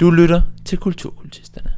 [0.00, 1.70] Du lytter til Kulturkultisterne.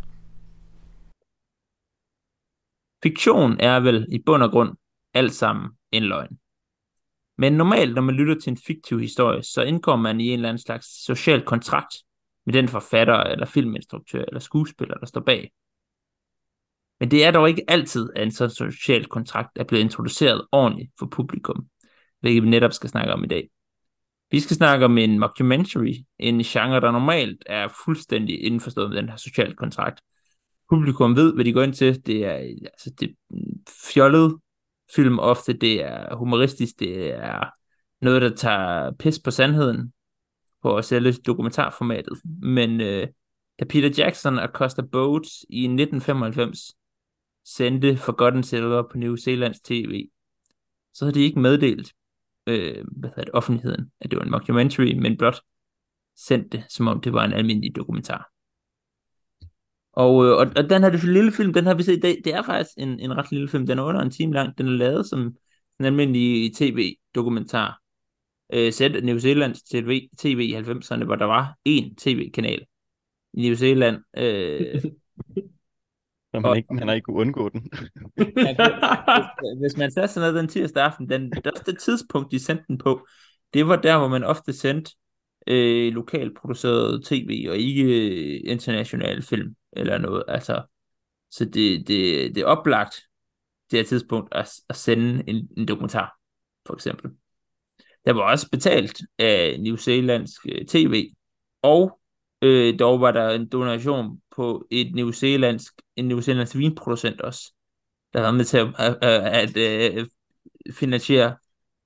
[3.02, 4.76] Fiktion er vel i bund og grund
[5.14, 6.38] alt sammen en løgn.
[7.38, 10.48] Men normalt, når man lytter til en fiktiv historie, så indgår man i en eller
[10.48, 11.94] anden slags social kontrakt
[12.46, 15.52] med den forfatter, eller filminstruktør, eller skuespiller, der står bag.
[17.00, 20.92] Men det er dog ikke altid, at en sådan social kontrakt er blevet introduceret ordentligt
[20.98, 21.68] for publikum,
[22.20, 23.50] hvilket vi netop skal snakke om i dag.
[24.30, 29.08] Vi skal snakke om en mockumentary, en genre, der normalt er fuldstændig indforstået med den
[29.08, 30.00] her sociale kontrakt.
[30.70, 32.06] Publikum ved, hvad de går ind til.
[32.06, 33.36] Det er, altså, det er
[33.94, 34.38] fjollet
[34.94, 37.44] film ofte, det er humoristisk, det er
[38.04, 39.92] noget, der tager pis på sandheden
[40.62, 42.18] på at sælge dokumentarformatet.
[42.42, 43.08] Men øh,
[43.60, 46.58] da Peter Jackson og Costa Boats i 1995
[47.44, 50.08] sendte Forgotten Silver på New Zealands TV,
[50.94, 51.92] så havde de ikke meddelt
[52.46, 55.40] øh, hvad hedder det, offentligheden, at det var en mockumentary, men blot
[56.16, 58.30] sendt det, som om det var en almindelig dokumentar.
[59.92, 62.34] Og, øh, og, og den her lille film, den har vi set i dag, det
[62.34, 63.66] er faktisk en, en ret lille film.
[63.66, 64.58] Den er under en time lang.
[64.58, 65.36] Den er lavet som
[65.80, 67.80] en almindelig tv-dokumentar.
[68.52, 72.66] Øh, sendt af New Zealands TV, TV i 90'erne, hvor der var én tv-kanal
[73.34, 73.96] i New Zealand.
[74.16, 74.84] Øh,
[76.32, 77.70] Når man, ikke, man har ikke kunne undgå den.
[78.16, 78.34] hvis,
[79.60, 81.30] hvis man satte sig ned den tirsdag aften, den,
[81.66, 83.06] det, tidspunkt, de sendte den på,
[83.54, 84.92] det var der, hvor man ofte sendte
[85.46, 90.24] øh, lokalt produceret tv, og ikke øh, international film eller noget.
[90.28, 90.62] Altså,
[91.30, 92.94] så det, det, det er oplagt,
[93.70, 96.18] det her tidspunkt, at, at sende en, en dokumentar,
[96.66, 97.10] for eksempel.
[98.04, 101.12] Der var også betalt af New Zealandsk øh, tv,
[101.62, 102.00] og
[102.42, 107.52] øh, dog var der en donation på et New Zealandsk, en New Zealandsk vinproducent også,
[108.12, 110.06] der var med til at, at, at, at øh,
[110.74, 111.36] finansiere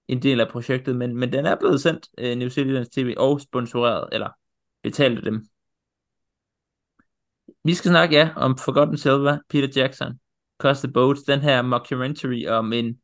[0.09, 3.15] en del af projektet, men, men den er blevet sendt øh, uh, New Zealands TV
[3.17, 4.29] og sponsoreret, eller
[4.83, 5.47] betalt dem.
[7.65, 10.21] Vi skal snakke, ja, om Forgotten Silver, Peter Jackson,
[10.59, 12.99] Costa Boat, den her mockumentary om en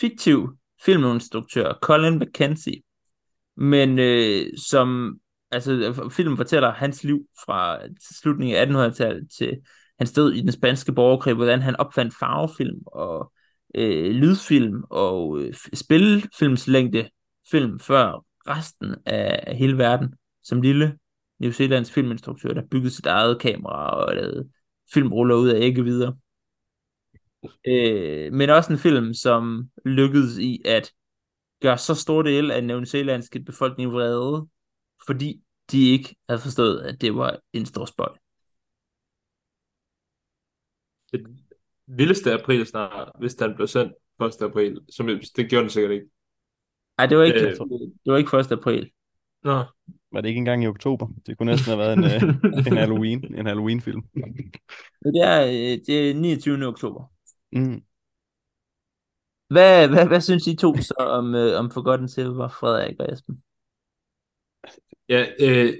[0.00, 2.82] fiktiv filminstruktør, Colin McKenzie,
[3.56, 5.20] men øh, som,
[5.50, 7.78] altså filmen fortæller hans liv fra
[8.20, 9.60] slutningen af 1800-tallet til
[9.98, 13.32] hans død i den spanske borgerkrig, hvordan han opfandt farvefilm og
[13.74, 17.08] øh, lydfilm og øh, spillefilmslængde
[17.50, 20.98] film før resten af hele verden, som lille
[21.38, 24.48] New Zealands filminstruktør, der byggede sit eget kamera og lavede
[24.94, 26.16] filmruller ud af ikke videre.
[27.66, 30.92] Øh, men også en film, som lykkedes i at
[31.62, 34.46] gøre så stor del af den New Zealandske befolkning vrede,
[35.06, 38.08] fordi de ikke havde forstået, at det var en stor spøj.
[41.12, 41.26] Det
[41.86, 43.92] vildeste april snart, hvis den blev sendt
[44.24, 44.42] 1.
[44.42, 46.06] april, som det gjorde den sikkert ikke.
[46.98, 47.56] Nej, det var ikke, øh,
[48.04, 48.52] det var ikke 1.
[48.52, 48.90] april.
[49.44, 49.64] Nå.
[50.12, 51.08] Var det ikke engang i oktober?
[51.26, 54.02] Det kunne næsten have været en, uh, en Halloween, en Halloween-film.
[55.02, 56.66] Det er, øh, det er 29.
[56.66, 57.12] oktober.
[57.52, 57.82] Mm.
[59.48, 63.42] Hvad, hvad, hvad synes I to så om, øh, om Forgotten Silver, Frederik og Esben?
[65.08, 65.74] Ja, øh,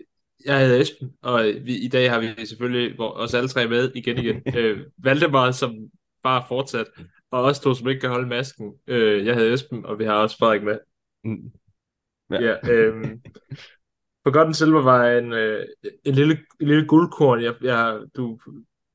[0.45, 4.19] jeg hedder Esben, og vi, i dag har vi selvfølgelig os alle tre med igen
[4.19, 4.43] igen.
[4.59, 5.75] øh, Valdemar, som
[6.23, 6.87] bare fortsat,
[7.31, 8.75] og også to, som ikke kan holde masken.
[8.87, 10.79] Øh, jeg hedder Esben, og vi har også Frederik med.
[11.25, 11.53] Mm.
[12.31, 13.05] Ja, ja øh,
[14.27, 15.67] Forgotten Silver var en, øh,
[16.05, 17.43] en, lille, en lille guldkorn.
[17.43, 18.39] Jeg, jeg, du,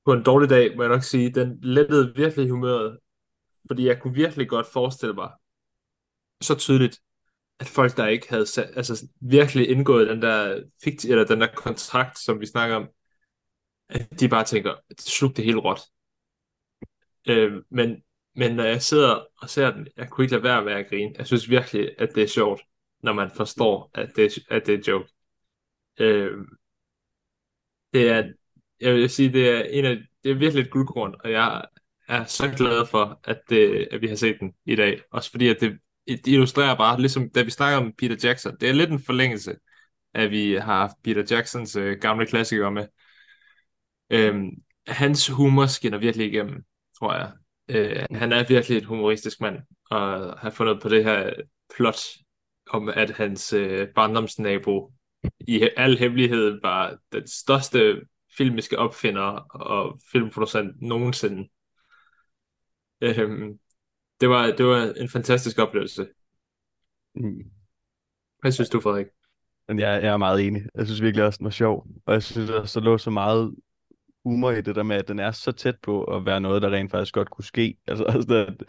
[0.06, 2.98] på en dårlig dag, må jeg nok sige, den lettede virkelig humøret,
[3.68, 5.30] fordi jeg kunne virkelig godt forestille mig
[6.42, 7.00] så tydeligt,
[7.62, 8.46] at folk, der ikke havde
[8.76, 12.90] altså, virkelig indgået den der, fikt, eller den der kontrakt, som vi snakker om,
[13.90, 15.80] at de bare tænker, sluk det hele råt.
[17.28, 18.04] Øh, men,
[18.36, 21.16] men når jeg sidder og ser den, jeg kunne ikke lade være med at grine.
[21.18, 22.62] Jeg synes virkelig, at det er sjovt,
[23.04, 25.12] når man forstår, at det, at det er joke.
[26.00, 26.38] Øh,
[27.94, 28.32] det er,
[28.80, 31.66] jeg vil sige, det er, en af, det er virkelig et guldkorn, og jeg
[32.08, 35.02] er så glad for, at, det, at vi har set den i dag.
[35.12, 38.70] Også fordi, at det, det illustrerer bare, ligesom da vi snakker om Peter Jackson, det
[38.70, 39.56] er lidt en forlængelse,
[40.14, 42.88] at vi har haft Peter Jacksons øh, gamle klassikere med.
[44.10, 44.50] Øhm,
[44.88, 46.64] hans humor skinner virkelig igennem,
[47.00, 47.32] tror jeg.
[47.70, 49.58] Øh, han er virkelig et humoristisk mand,
[49.90, 51.34] og har fundet på det her
[51.76, 52.00] plot
[52.70, 54.94] om, at hans øh, barndomsnabo
[55.40, 58.02] i al hemmelighed var den største
[58.38, 59.24] filmiske opfinder
[59.56, 61.50] og filmproducent nogensinde.
[63.02, 63.60] Øhm,
[64.22, 66.08] det, var, det var en fantastisk oplevelse.
[67.16, 67.42] Mm.
[68.42, 69.08] Hvad synes du, Frederik?
[69.68, 70.62] Jeg, jeg er meget enig.
[70.76, 71.88] Jeg synes virkelig også, den var sjov.
[72.06, 73.56] Og jeg synes også, der lå så meget
[74.24, 76.70] humor i det der med, at den er så tæt på at være noget, der
[76.70, 77.78] rent faktisk godt kunne ske.
[77.88, 78.64] Altså, altså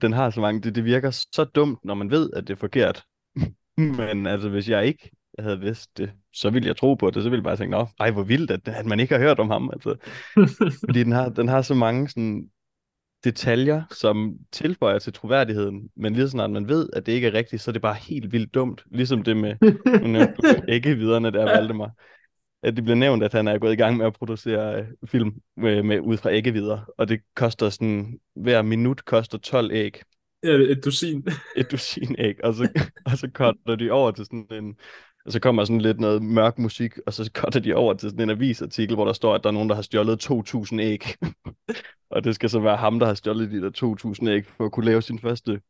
[0.00, 0.60] den har så mange...
[0.60, 3.04] Det, det virker så dumt, når man ved, at det er forkert.
[3.98, 7.22] Men altså, hvis jeg ikke havde vidst det, så ville jeg tro på det.
[7.22, 9.38] Så ville jeg bare tænke, nå, ej, hvor vildt, at, at man ikke har hørt
[9.38, 9.70] om ham.
[9.72, 9.96] Altså.
[10.86, 12.50] Fordi den har, den har så mange sådan,
[13.26, 17.62] detaljer, som tilføjer til troværdigheden, men lige snart man ved, at det ikke er rigtigt,
[17.62, 18.84] så er det bare helt vildt dumt.
[18.90, 19.54] Ligesom det med,
[20.02, 21.90] nu nævnte du ikke viderne der, Valdemar.
[22.62, 25.34] At det bliver nævnt, at han er gået i gang med at producere øh, film
[25.56, 30.00] med, med, ud fra æggevidder, og det koster sådan, hver minut koster 12 æg.
[30.44, 31.26] Ja, et dusin.
[31.56, 32.68] Et dusin æg, og så,
[33.04, 34.76] og så cutter de over til sådan en,
[35.26, 38.22] og så kommer sådan lidt noget mørk musik, og så cutter de over til sådan
[38.22, 41.04] en avisartikel, hvor der står, at der er nogen, der har stjålet 2.000 æg.
[42.10, 43.70] og det skal så være ham, der har stjålet de der
[44.22, 45.60] 2.000 æg, for at kunne lave sin første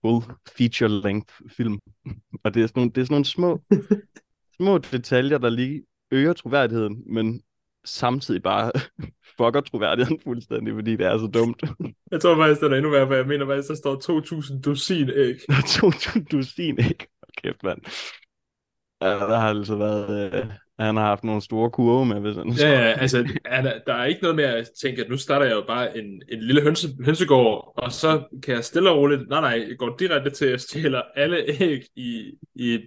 [0.00, 1.78] full feature-length film.
[2.44, 3.60] og det er sådan nogle, det er sådan nogle små,
[4.58, 7.42] små detaljer, der lige øger troværdigheden, men
[7.84, 8.72] samtidig bare
[9.36, 11.62] fucker troværdigheden fuldstændig, fordi det er så dumt.
[12.10, 14.20] Jeg tror faktisk, det er endnu værre, for jeg mener faktisk, der står
[14.54, 15.36] 2.000 dusin æg.
[15.50, 17.06] 2.000 dusin æg.
[17.42, 17.80] Kæft, mand.
[19.02, 20.34] Ja, der har altså været...
[20.34, 23.80] Øh, han har haft nogle store kurve med, hvis han Ja, ja, altså, er der,
[23.86, 26.42] der er ikke noget med at tænke, at nu starter jeg jo bare en, en
[26.42, 30.30] lille hønse, hønsegård, og så kan jeg stille og roligt, nej, nej, jeg går direkte
[30.30, 32.78] til at stjæle alle æg i, i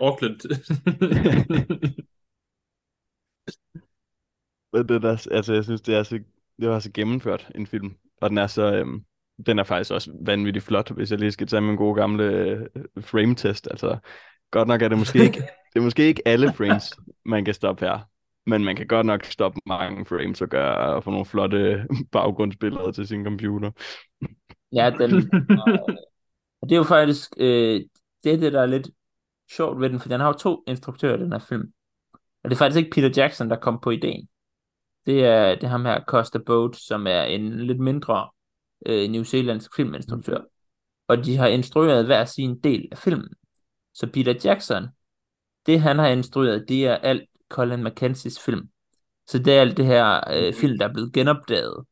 [0.00, 0.40] Auckland.
[4.72, 6.20] Men den er, altså, jeg synes, det er så,
[6.60, 7.96] det var så gennemført, en film.
[8.20, 9.04] Og den er så, øhm,
[9.46, 12.66] den er faktisk også vanvittigt flot, hvis jeg lige skal tage min gode gamle øh,
[13.00, 13.68] frame-test.
[13.70, 13.98] Altså,
[14.52, 15.38] godt nok er det måske ikke,
[15.72, 16.92] det er måske ikke alle frames,
[17.24, 17.98] man kan stoppe her.
[18.46, 22.90] Men man kan godt nok stoppe mange frames og, gøre, og få nogle flotte baggrundsbilleder
[22.90, 23.70] til sin computer.
[24.72, 25.14] Ja, den,
[26.60, 27.80] og det er jo faktisk øh,
[28.24, 28.90] det, er det, der er lidt
[29.52, 31.72] sjovt ved den, for den har jo to instruktører, den her film.
[32.44, 34.28] Og det er faktisk ikke Peter Jackson, der kom på ideen.
[35.06, 38.28] Det er, det er ham her, Costa Boat, som er en lidt mindre
[38.86, 40.40] øh, New Zealandsk filminstruktør.
[41.08, 43.28] Og de har instrueret hver sin del af filmen.
[43.94, 44.86] Så Peter Jackson,
[45.66, 48.68] det han har instrueret, det er alt Colin McKenzies film.
[49.26, 51.84] Så det er alt det her øh, film, der er blevet genopdaget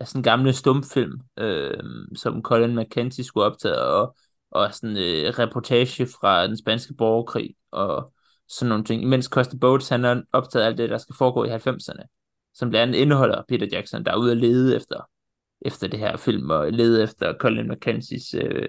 [0.00, 1.78] af sådan gamle stumfilm, øh,
[2.16, 4.16] som Colin McKenzie skulle optage, og,
[4.50, 8.12] og sådan øh, reportage fra den spanske borgerkrig, og
[8.48, 9.02] sådan nogle ting.
[9.02, 12.06] Imens Costa Boats, han har optaget alt det, der skal foregå i 90'erne,
[12.54, 15.08] som blandt andet indeholder Peter Jackson, der er ude at lede efter,
[15.60, 18.68] efter det her film, og lede efter Colin McKenzies øh,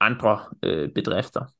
[0.00, 1.55] andre øh, bedrifter.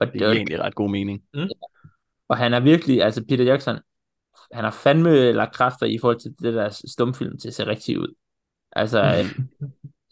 [0.00, 1.22] Og, Det er egentlig ret god mening.
[2.28, 3.78] og han er virkelig, altså Peter Jackson,
[4.52, 7.98] han har fandme lagt kræfter i forhold til det der stumfilm til at se rigtig
[7.98, 8.14] ud.
[8.72, 9.44] Altså, øh,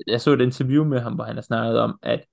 [0.06, 2.24] jeg så et interview med ham, hvor han har snakket om, at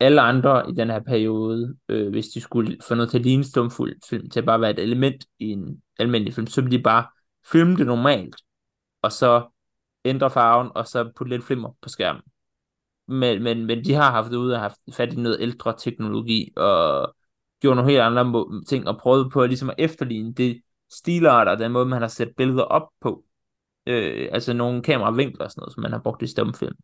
[0.00, 3.44] alle andre i den her periode, øh, hvis de skulle få noget til at ligne
[3.44, 7.06] stumfilm, til at bare være et element i en almindelig film, så ville de bare
[7.46, 8.36] filme det normalt,
[9.02, 9.48] og så
[10.04, 12.22] ændre farven, og så putte lidt flimmer på skærmen.
[13.10, 17.14] Men, men, men de har haft ude og haft fat i noget ældre teknologi, og
[17.60, 21.48] gjort nogle helt andre må- ting, og prøvet på at, ligesom at efterligne det stilart,
[21.48, 23.24] og den måde, man har sat billeder op på.
[23.86, 26.76] Øh, altså nogle kameravinkler og sådan noget, som man har brugt i stumfilm.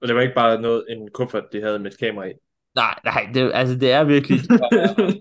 [0.00, 2.32] Og det var ikke bare noget, en kuffert, de havde med et kamera i.
[2.74, 5.12] Nej, nej, det, altså det er virkelig, de har,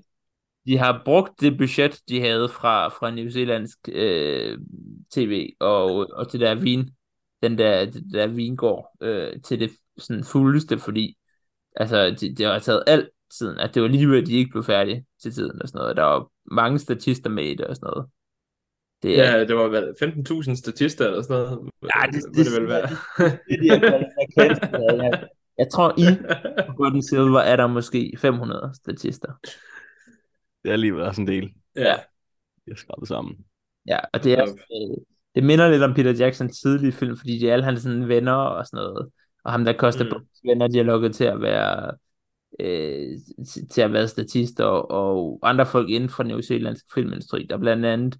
[0.65, 4.59] de har brugt det budget, de havde fra, fra New Zealandsk øh,
[5.11, 6.89] tv, og, og til der vin,
[7.49, 11.17] den der, det der vingård, øh, til det sådan fuldeste, fordi
[11.75, 13.09] altså, det, det har taget alt
[13.39, 15.79] tiden, at det var lige ved, at de ikke blev færdige til tiden og sådan
[15.79, 18.07] noget, der var mange statister med i det og sådan noget.
[19.03, 19.93] Det er, Ja, det var vel
[20.49, 21.69] 15.000 statister eller sådan noget.
[21.83, 22.89] Ja, det- Må det- det vel være.
[22.89, 23.67] det, det,
[24.37, 26.03] jeg, jeg, jeg tror, i
[26.77, 29.33] Golden Silver er der måske 500 statister.
[30.63, 31.83] Det er alligevel også en del, ja.
[31.83, 31.95] jeg
[32.67, 33.35] har skrabet sammen.
[33.87, 34.45] Ja, og det er.
[35.35, 38.33] Det minder lidt om Peter Jacksons tidlige film, fordi de er alle hans sådan venner
[38.33, 39.09] og sådan noget.
[39.43, 40.09] Og ham der Costa Mm.
[40.09, 40.49] mm.
[40.49, 41.91] venner, de har lukket til at være
[42.59, 43.17] øh,
[43.71, 47.45] til- at være statister og, og andre folk inden for New Zealandsk filmindustri.
[47.49, 48.19] Der er blandt andet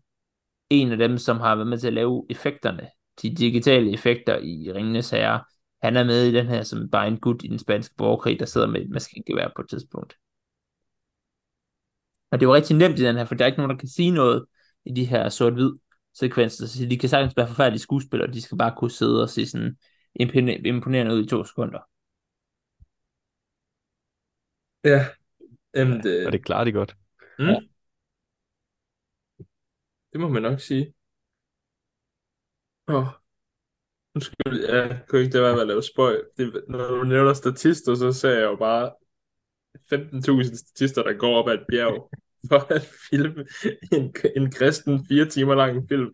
[0.70, 2.90] en af dem, som har været med til at lave effekterne,
[3.22, 5.44] de digitale effekter i Ringenes Herre.
[5.84, 8.46] Han er med i den her som bare en gut i den spanske borgerkrig, der
[8.46, 10.14] sidder med et maskingevær på et tidspunkt.
[12.32, 13.78] Og det er jo rigtig nemt i den her, for der er ikke nogen, der
[13.78, 14.46] kan sige noget
[14.86, 15.72] i de her sort-hvid
[16.20, 19.46] sekvenser, så de kan sagtens være forfærdelige skuespillere, de skal bare kunne sidde og se
[19.46, 19.78] sådan
[20.22, 21.80] impone- imponerende ud i to sekunder.
[24.84, 25.06] Ja.
[25.76, 26.96] Jamen, det, Og det klarer de godt.
[27.40, 27.46] mm.
[27.46, 27.60] Ja.
[30.14, 30.94] det må man nok sige.
[32.88, 33.08] Åh.
[34.22, 36.22] Skal vi, ja, kunne ikke det være med at lave spøj.
[36.38, 38.92] Det, når du nævner statister, så ser jeg jo bare
[39.94, 42.10] 15.000 statister, der går op ad et bjerg
[42.50, 43.46] for at filme
[43.92, 46.14] en, en kristen fire timer lang film.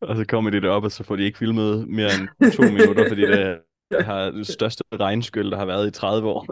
[0.00, 3.08] Og så kommer de derop, og så får de ikke filmet mere end to minutter,
[3.08, 3.60] fordi det
[4.00, 6.46] har det største regnskyld, der har været i 30 år.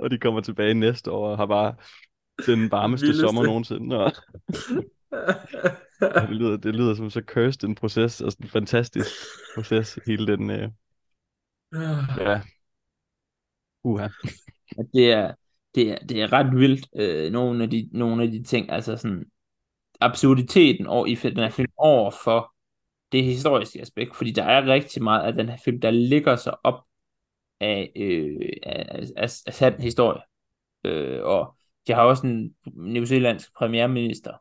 [0.02, 1.74] og de kommer tilbage næste år og har bare
[2.46, 3.26] den varmeste Vildeste.
[3.26, 3.96] sommer nogensinde.
[3.96, 4.12] Og
[6.00, 9.10] og det, lyder, det lyder som så cursed en proces, sådan en fantastisk
[9.54, 10.68] proces, hele den, øh,
[12.18, 12.40] ja.
[13.86, 14.08] Uha.
[14.78, 15.34] at det er,
[15.74, 18.96] det er, det er ret vildt, øh, nogle, af de, nogle af de ting, altså
[18.96, 19.24] sådan
[20.00, 22.54] absurditeten over, i den her film over for
[23.12, 26.54] det historiske aspekt, fordi der er rigtig meget af den her film, der ligger sig
[26.64, 26.84] op
[27.60, 30.20] af, øh, af, af, af, sand historie.
[30.84, 34.32] Øh, og de har også en New Zealandsk premierminister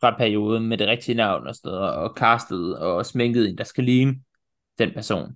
[0.00, 3.64] fra perioden med det rigtige navn og sådan noget, og castet og sminket en, der
[3.64, 4.14] skal ligne
[4.78, 5.34] den person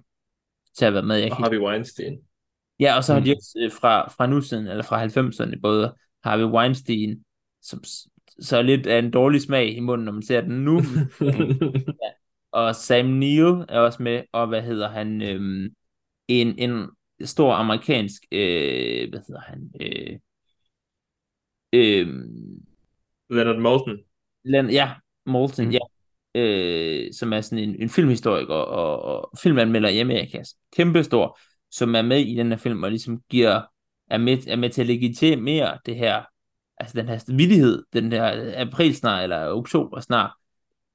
[0.76, 1.17] til at være med.
[1.17, 2.27] Jeg Harvey Weinstein.
[2.80, 3.25] Ja, og så har Mm.
[3.25, 5.94] de også øh, fra, fra nutiden, eller fra 90'erne, både
[6.25, 7.25] Harvey Weinstein,
[7.62, 7.85] som
[8.40, 10.80] så er lidt af en dårlig smag i munden, når man ser den nu,
[12.52, 15.68] og Sam Neill er også med, og hvad hedder han, øhm,
[16.28, 16.88] en, en
[17.25, 20.18] stor amerikansk, øh, hvad hedder han, øh,
[21.73, 22.61] øhm,
[23.30, 23.99] Leonard Maltin.
[24.44, 24.90] Len, ja,
[25.26, 25.70] Moulton, Mm.
[25.73, 25.78] ja,
[26.35, 30.42] øh, som er sådan en, en filmhistoriker og, og filmanmelder i Amerika,
[30.76, 31.38] kæmpestor,
[31.70, 33.62] som er med i den her film og ligesom giver,
[34.10, 36.22] er med, er med til at legitimere det her,
[36.78, 40.32] altså den her vidighed, den der april snart, eller oktober snart,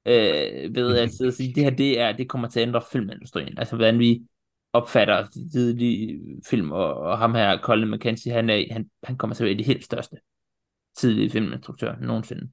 [0.06, 2.82] øh, ved at sidde og sige, det her, det, er, det kommer til at ændre
[2.92, 4.22] filmindustrien, altså hvordan vi
[4.72, 9.34] opfatter de tidlige film, og, og ham her, Colin McKenzie, han, er, han, han kommer
[9.34, 10.16] til at være de helt største
[10.96, 12.50] tidlige filminstruktører nogensinde.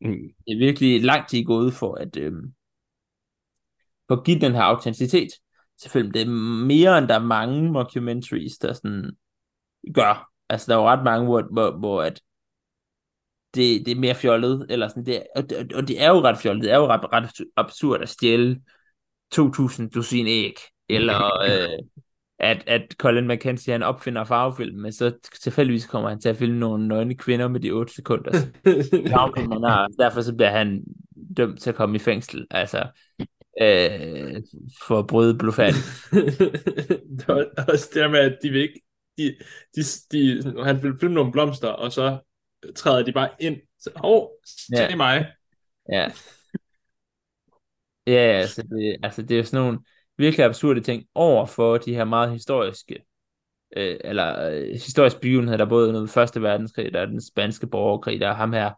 [0.00, 0.32] Mm.
[0.46, 2.54] det er virkelig lang tid gået for at, øhm,
[4.08, 5.28] for at give den her autenticitet
[5.88, 6.10] film.
[6.10, 6.26] Det er
[6.66, 9.16] mere end der er mange mockumentaries, der sådan
[9.94, 10.30] gør.
[10.48, 12.20] Altså der er jo ret mange, hvor, hvor, hvor at
[13.54, 16.38] det, det er mere fjollet, eller sådan, det og, det, og det er jo ret
[16.38, 18.60] fjollet, det er jo ret, ret absurd at stjæle
[19.34, 20.54] 2.000 dusin æg,
[20.88, 21.78] eller øh,
[22.38, 25.12] at, at Colin McKenzie han opfinder farvefilm, men så
[25.42, 28.30] tilfældigvis kommer han til at filme nogle nøgne kvinder med de 8 sekunder
[29.52, 29.88] han har.
[29.98, 30.84] Derfor så bliver han
[31.36, 32.46] dømt til at komme i fængsel.
[32.50, 32.86] Altså,
[33.60, 34.42] øh,
[34.86, 35.74] for at bryde blodfærdig.
[37.18, 38.80] det var også det der med, at de vil ikke,
[39.18, 39.36] de,
[39.76, 39.82] de,
[40.12, 42.18] de, han vil filme nogle blomster, og så
[42.76, 43.56] træder de bare ind.
[43.78, 44.96] Så, Hov, se Ja.
[44.96, 45.26] mig.
[45.92, 46.08] Ja.
[48.06, 49.78] Ja, altså det, altså det er jo sådan nogle
[50.18, 53.04] virkelig absurde ting over for de her meget historiske
[53.76, 57.66] øh, eller øh, historiske begivenheder, der er både noget første verdenskrig, der er den spanske
[57.66, 58.72] borgerkrig, der er ham her,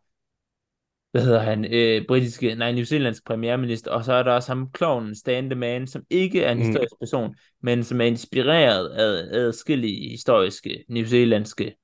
[1.10, 4.70] hvad hedder han, øh, britiske, nej, New Zealandsk premierminister, og så er der også ham,
[4.70, 6.64] klovnen Stan the Man, som ikke er en Mm.
[6.64, 11.74] historisk person, men som er inspireret af adskillige historiske New Zealandske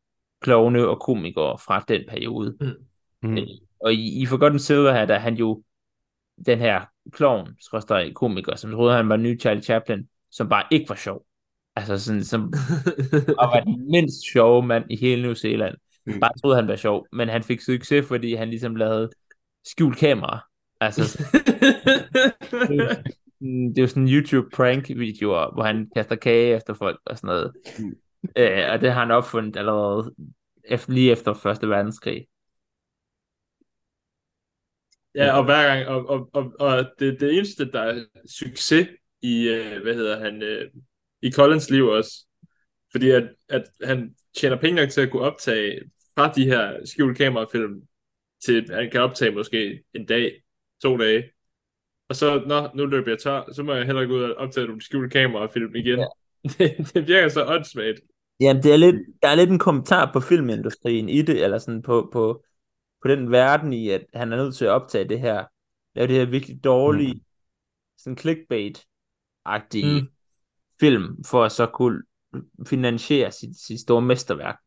[0.41, 2.57] klovne og komikere fra den periode.
[3.23, 3.37] Mm.
[3.39, 3.47] Øh,
[3.81, 5.63] Og i, i Forgotten Silver her, der er han jo
[6.47, 6.81] den her
[7.13, 11.25] klovn, skråstrej komiker, som troede, han var ny Charlie Chaplin, som bare ikke var sjov.
[11.77, 12.53] Altså sådan, som
[13.39, 15.75] og var den mindst sjove mand i hele New Zealand.
[16.07, 16.21] Mm.
[16.21, 19.11] Bare troede, han var sjov, men han fik succes, fordi han ligesom lavede
[19.65, 20.41] skjult kamera.
[20.81, 21.03] Altså,
[23.41, 27.29] det er jo sådan YouTube prank videoer, hvor han kaster kage efter folk og sådan
[27.29, 27.53] noget.
[27.79, 27.97] Mm.
[28.37, 30.15] Øh, og det har han opfundet allerede
[30.65, 32.27] efter, lige efter Første Verdenskrig.
[35.15, 38.89] Ja, og hver gang, og, og, og, og det, det eneste, der er succes
[39.23, 40.71] i, øh, hvad hedder han, øh,
[41.23, 42.27] i Collins liv også,
[42.93, 45.81] fordi at, at han tjener penge nok til at kunne optage
[46.15, 47.83] fra de her skjult kamerafilm,
[48.45, 50.43] til at han kan optage måske en dag,
[50.83, 51.25] to dage,
[52.09, 54.67] og så, nå, nu løber jeg tør, så må jeg hellere gå ud og optage
[54.67, 55.99] nogle skjult kamerafilm igen.
[55.99, 56.07] Ja.
[56.59, 58.01] Det, det virker så åndssvagt.
[58.41, 61.83] Jamen, det er lidt, der er lidt en kommentar på filmindustrien i det, eller sådan
[61.83, 62.45] på, på,
[63.03, 65.45] på den verden i, at han er nødt til at optage det her,
[65.95, 67.21] lave det her virkelig dårlige, mm.
[67.99, 70.09] sådan clickbait-agtige mm.
[70.81, 72.03] film, for at så kunne
[72.67, 74.59] finansiere sit, sit store mesterværk.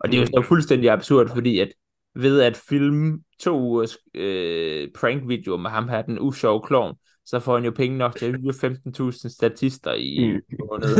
[0.00, 1.68] Og det er jo så fuldstændig absurd, fordi at
[2.14, 6.94] ved at filme to ugers øh, prank-video med ham her, den usjove klovn,
[7.26, 8.52] så får han jo penge nok til at hyre
[9.10, 10.56] 15.000 statister i Mm.
[10.68, 10.92] måneden.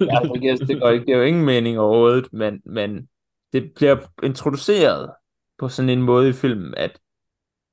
[0.10, 3.08] Altså, det, går, det giver jo ingen mening overhovedet, men, men
[3.52, 5.10] det bliver introduceret
[5.58, 6.98] på sådan en måde i filmen, at,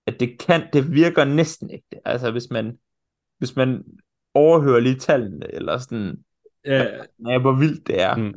[0.07, 1.87] at det kan, det virker næsten ikke.
[2.05, 2.77] Altså hvis man,
[3.37, 3.83] hvis man
[4.33, 6.23] overhører lige tallene, eller sådan,
[6.65, 8.33] ja, ja, hvor vildt det er, Mm.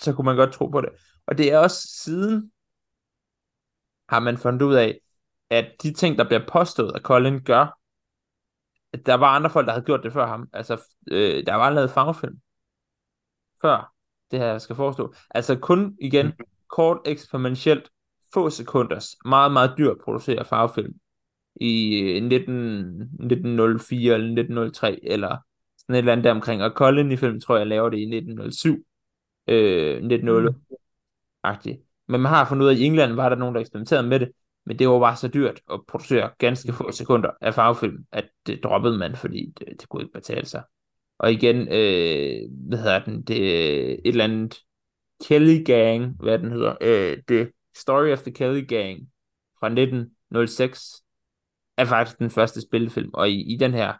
[0.00, 0.90] så kunne man godt tro på det.
[1.26, 2.52] Og det er også siden,
[4.08, 5.00] har man fundet ud af,
[5.50, 7.78] at de ting, der bliver påstået, at Colin gør,
[8.92, 10.48] at der var andre folk, der havde gjort det før ham.
[10.52, 12.40] Altså, øh, der var lavet farvefilm
[13.60, 13.92] før
[14.30, 15.14] det her skal forestå.
[15.30, 16.32] Altså kun igen,
[16.68, 17.90] kort eksperimentelt
[18.34, 20.94] få sekunders, meget, meget dyrt at producere farvefilm
[21.60, 25.36] i 19, 1904 eller 1903, eller
[25.88, 26.62] sådan et eller andet deromkring.
[26.62, 28.84] Og Colin i film tror jeg laver det i 1907,
[29.48, 30.58] øh, 1908
[31.42, 34.06] agtigt Men man har fundet ud af, at i England var der nogen, der eksperimenterede
[34.06, 34.32] med det,
[34.66, 38.64] men det var bare så dyrt at producere ganske få sekunder af farvefilm, at det
[38.64, 40.62] droppede man, fordi det, det kunne ikke betale sig.
[41.18, 43.36] Og igen, øh, hvad hedder den, det
[43.92, 44.58] et eller andet
[45.24, 49.00] Kelly Gang, hvad den hedder, øh, The Story of the Kelly Gang
[49.60, 51.02] fra 1906,
[51.76, 53.92] er faktisk den første spillefilm, og i, i den her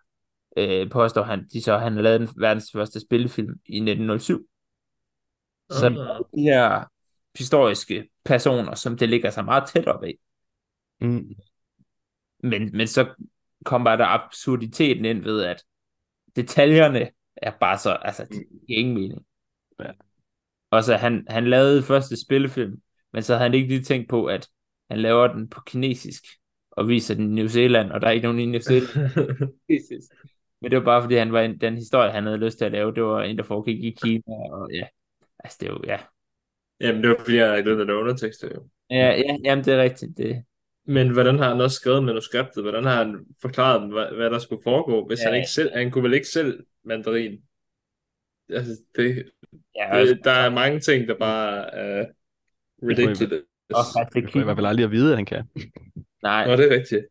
[0.57, 4.47] øh, påstår han, de så, han har lavet den verdens første spillefilm i 1907.
[5.71, 6.25] Så Ah.
[6.35, 6.85] de her
[7.39, 10.15] historiske personer, som det ligger sig meget tæt op af.
[11.01, 11.35] Mm.
[12.43, 13.15] Men, men så
[13.65, 15.65] kommer der absurditeten ind ved, at
[16.37, 19.27] detaljerne er bare så, altså, det giver ingen mening.
[19.81, 19.91] Ja.
[20.71, 22.81] Og så han, han lavede første spillefilm,
[23.13, 24.49] men så havde han ikke lige tænkt på, at
[24.91, 26.25] han laver den på kinesisk,
[26.71, 28.89] og viser den i New Zealand, og der er ikke nogen i New Zealand.
[30.61, 32.73] Men det var bare fordi, han var en, den historie, han havde lyst til at
[32.73, 34.87] lave, det var en, der foregik i Kina, og ja,
[35.39, 35.99] altså det er jo, ja.
[36.81, 38.69] Jamen, det var fordi, jeg ikke lød af undertekster jo.
[38.91, 40.45] Ja, ja, jamen det er rigtigt, det,
[40.87, 42.63] Men hvordan har han også skrevet manuskriptet?
[42.63, 45.07] Hvordan har han forklaret dem, hvad, hvad der skulle foregå?
[45.07, 45.25] Hvis Ja.
[45.25, 47.43] han ikke selv, han kunne vel ikke selv mandarin?
[48.51, 49.31] Altså, det,
[49.77, 52.07] ja, det, der er mange ting, der bare er
[52.83, 53.23] ridiculous.
[53.75, 55.45] også faktisk Det jeg i hvert fald aldrig at vide, at han kan.
[56.23, 57.07] nej, Nå, det er rigtigt.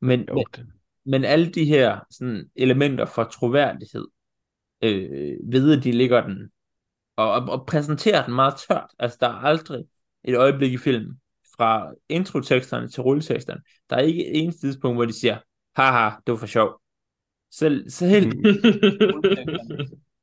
[0.00, 0.72] Men, Jo, men,
[1.04, 4.06] men alle de her sådan, elementer for troværdighed,
[4.82, 6.50] øh, ved at de ligger den,
[7.16, 8.90] og, og, og præsenterer den meget tørt.
[8.98, 9.84] Altså, der er aldrig
[10.24, 11.20] et øjeblik i filmen,
[11.56, 15.38] fra introteksterne til rulleteksterne, der er ikke et eneste tidspunkt, hvor de siger,
[15.76, 16.80] haha, det var for sjov.
[17.50, 18.42] Selv, selv Mm.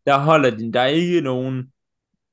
[0.06, 1.71] der holder den, der er ikke nogen,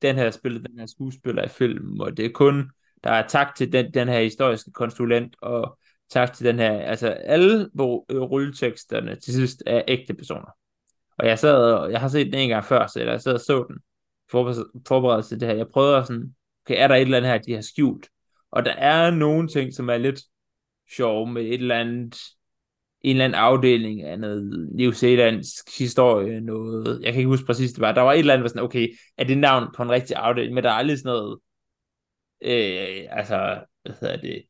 [0.03, 2.71] den her spiller, den her skuespiller i filmen, og det er kun,
[3.05, 5.79] der er tak til den, den her historiske konsulent, og
[6.11, 7.61] tak til den her, altså alle
[8.11, 10.51] øh, rulleteksterne til sidst er ægte personer.
[11.19, 13.41] Og jeg sad, og- jeg har set den en gang før, så jeg sad og
[13.41, 13.77] så den,
[14.31, 15.55] forbered- forberedt til det her.
[15.55, 16.35] Jeg prøvede at sådan,
[16.67, 18.09] okay, er der et eller andet her, de har skjult?
[18.51, 20.21] Og der er nogle ting, som er lidt
[20.97, 22.17] sjove med et eller andet,
[23.03, 27.73] en eller anden afdeling af noget New Zealandsk historie, noget, jeg kan ikke huske præcis,
[27.73, 27.93] det var.
[27.93, 30.55] Der var et eller andet, var sådan, okay, er det navn på en rigtig afdeling,
[30.55, 31.39] men der er aldrig sådan noget,
[32.43, 34.43] øh, altså, hvad hedder det,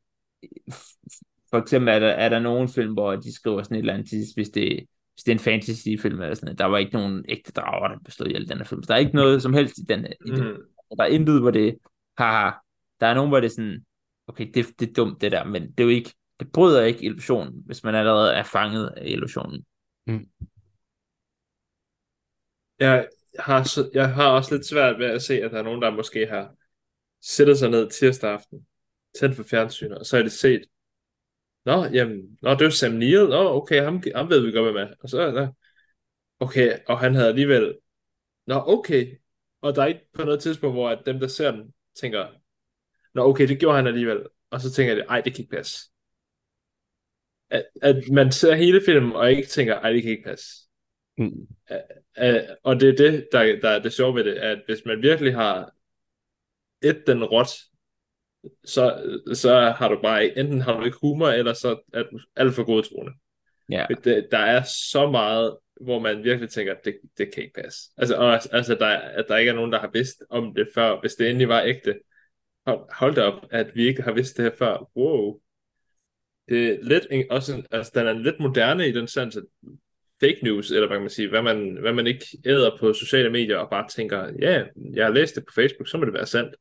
[1.51, 4.09] for eksempel er der, er der nogle film, hvor de skriver sådan et eller andet,
[4.35, 6.59] hvis det, hvis det er en fantasy-film eller sådan noget.
[6.59, 8.83] Der var ikke nogen ægte drager, der bestod i alle den her film.
[8.83, 10.49] Så der er ikke noget som helst i den, i den.
[10.49, 10.57] Mm.
[10.99, 11.79] Der er intet, hvor det,
[12.19, 12.51] haha,
[13.01, 13.85] der er nogen, hvor det er sådan,
[14.27, 17.05] okay, det, det er dumt det der, men det er jo ikke, det bryder ikke
[17.05, 19.65] illusionen, hvis man allerede er fanget af illusionen.
[22.79, 23.09] Jeg
[23.39, 25.91] har, så, jeg har også lidt svært ved at se, at der er nogen, der
[25.91, 26.55] måske har
[27.23, 28.67] sættet sig ned tirsdag aften,
[29.21, 30.65] tændt for fjernsynet, og så har de set,
[31.64, 34.73] Nå, jamen, nå, det er jo Sam Neill, nå, okay, ham, ham ved vi godt,
[34.73, 34.94] hvad med.
[35.01, 35.49] Og så er der,
[36.40, 37.79] okay, og han havde alligevel,
[38.46, 39.18] nå, okay,
[39.61, 42.27] og der er ikke på noget tidspunkt, hvor at dem, der ser den, tænker,
[43.14, 45.90] nå, okay, det gjorde han alligevel, og så tænker de, ej, det kan ikke passe.
[47.51, 50.68] At, at man ser hele filmen, og ikke tænker, ej, det kan ikke passe.
[51.18, 51.46] mm.
[52.20, 55.03] Uh, og det er det, der, der er det sjove ved det, at hvis man
[55.03, 55.73] virkelig har
[56.83, 57.49] et den råt,
[58.64, 62.55] så, så har du bare enten har du ikke humor, eller så er du alt
[62.55, 63.12] for godtroende.
[63.70, 63.87] Ja.
[64.05, 67.81] Det, der er så meget, hvor man virkelig tænker, det, det kan ikke passe.
[67.96, 71.00] Altså, og, altså der, at der ikke er nogen, der har vidst om det før,
[71.00, 71.94] hvis det endelig var ægte.
[72.66, 74.90] Hold, hold da op, at vi ikke har vidst det her før.
[74.96, 75.40] Wow.
[76.48, 79.44] Det er lidt, også, altså, den er lidt moderne i den sens, at
[80.20, 83.31] fake news, eller hvad kan man sige, hvad man, hvad man ikke æder på sociale
[83.31, 86.26] medier, og bare tænker, ja, jeg har læst det på Facebook, så må det være
[86.26, 86.55] sandt.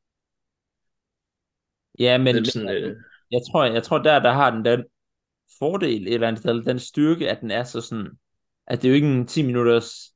[1.98, 2.96] Ja, men, Men sådan, øh,
[3.30, 4.84] jeg tror, jeg tror der, der har den den
[5.58, 8.08] fordel, et eller andet sted, den styrke, at den er så sådan,
[8.66, 10.12] at det er jo ikke en 10 minutters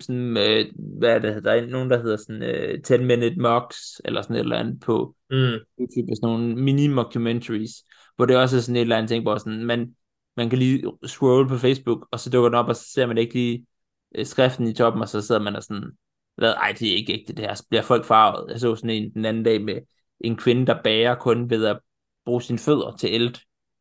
[0.00, 0.66] sådan, øh,
[0.98, 4.36] hvad er det, der er nogen, der hedder sådan øh, 10 minute mocks, eller sådan
[4.36, 7.84] et eller andet på mm, YouTube, sådan nogle mini-mockumentaries,
[8.16, 9.94] hvor det også er sådan et eller andet ting, hvor sådan, man,
[10.36, 13.18] man kan lige scroll på Facebook, og så dukker den op, og så ser man
[13.18, 13.66] ikke lige
[14.14, 15.90] øh, skriften i toppen, og så sidder man og sådan,
[16.36, 18.50] hvad, ej, det er ikke ægte det her, så bliver folk farvet.
[18.50, 19.80] Jeg så sådan en den anden dag med
[20.20, 21.78] en kvinde, der bager kun ved at
[22.24, 23.34] bruge sine fødder til eld,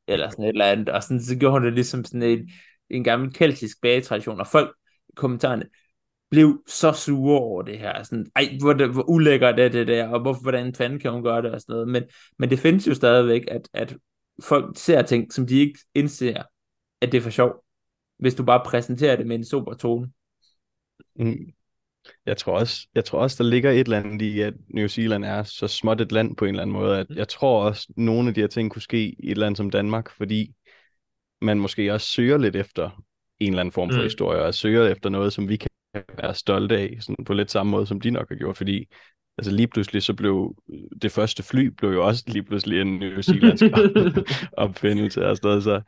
[0.08, 2.50] eller sådan et eller andet, og sådan, så gjorde hun det ligesom sådan en,
[2.90, 4.76] en gammel keltisk bagetradition, og folk
[5.10, 5.66] i kommentarerne
[6.30, 10.08] blev så sure over det her, sådan, ej, hvor, det, hvor ulækkert er det der,
[10.08, 12.04] og hvorfor, hvordan fanden kan hun gøre det, og sådan noget, men,
[12.40, 13.98] men det findes jo stadigvæk, at, at
[14.44, 16.44] folk ser ting, som de ikke indser,
[17.02, 17.64] at det er for sjov,
[18.18, 20.12] hvis du bare præsenterer det med en super tone.
[21.16, 21.36] Mm
[22.26, 25.26] jeg tror også, jeg tror også, der ligger et eller andet i, at New Zealand
[25.26, 28.28] er så småt et land på en eller anden måde, at jeg tror også, nogle
[28.28, 30.54] af de her ting kunne ske i et land som Danmark, fordi
[31.42, 33.04] man måske også søger lidt efter
[33.40, 34.04] en eller anden form for Mm.
[34.04, 35.70] historie, og søger efter noget, som vi kan
[36.18, 38.86] være stolte af, sådan på lidt samme måde, som de nok har gjort, fordi
[39.38, 40.56] altså lige pludselig så blev
[41.02, 43.66] det første fly blev jo også lige pludselig en New Zealandsk
[44.58, 45.82] opfindelse og sådan så,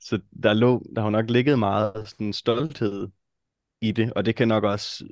[0.00, 3.08] så der, lå, der har nok ligget meget sådan stolthed
[3.80, 5.04] i det, og det kan nok også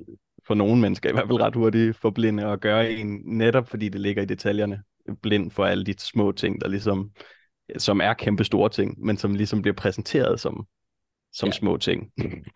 [0.47, 4.01] for nogle mennesker i hvert fald ret hurtigt forblinde og gøre en, netop fordi det
[4.01, 4.83] ligger i detaljerne,
[5.21, 7.11] blind for alle de små ting, der ligesom,
[7.77, 10.67] som er kæmpe store ting, men som ligesom bliver præsenteret som,
[11.33, 11.51] som Ja.
[11.51, 12.11] små ting.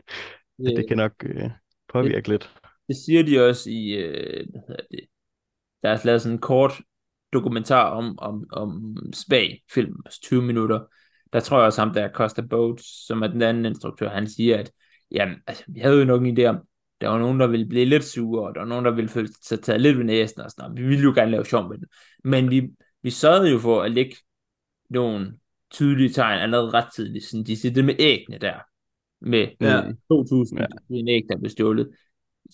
[0.58, 1.50] det, det kan nok øh,
[1.94, 2.52] påvirke lidt.
[2.88, 5.00] Det siger de også i, øh, hvad hedder det,
[5.84, 6.82] der er lavet sådan en kort
[7.34, 10.80] dokumentar om, om, om Spag, film, 20 minutter.
[11.34, 14.28] Der tror jeg også ham, der er Costa Boats, som er den anden instruktør, han
[14.28, 14.72] siger, at
[15.12, 16.58] jamen, altså, vi havde jo nok en idé om,
[17.02, 19.30] der var nogen, der ville blive lidt sure, og der var nogen, der ville føle
[19.42, 20.84] sig taget lidt ved næsen, og sådan noget.
[20.84, 21.86] Vi ville jo gerne lave sjov med den.
[22.24, 22.70] Men vi,
[23.04, 24.16] vi sørgede jo for at lægge
[24.90, 25.34] nogle
[25.72, 27.26] tydelige tegn allerede ret tidligt.
[27.26, 28.54] Sådan, de siger det med æggene der,
[29.22, 29.82] med Ja.
[30.12, 30.66] 2000 Ja.
[30.90, 31.90] en æg, der blev stjålet.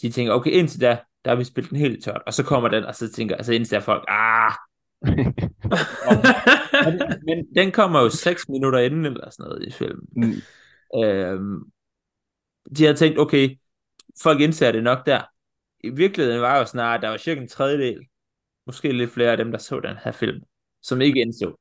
[0.02, 2.70] De tænker, okay, indtil da, der har vi spillet den helt tørt, og så kommer
[2.70, 4.52] den, og så tænker, altså indtil der er folk, ah,
[6.86, 10.08] men, men den kommer jo 6 minutter inden, eller sådan noget i filmen.
[10.16, 10.34] Mm,
[11.04, 11.60] Øhm,
[12.78, 13.58] de havde tænkt, okay,
[14.24, 15.22] folk indser det nok der.
[15.84, 18.06] I virkeligheden var jo snart, der var cirka en tredjedel,
[18.66, 20.42] måske lidt flere af dem, der så den her film,
[20.82, 21.56] som ikke indså,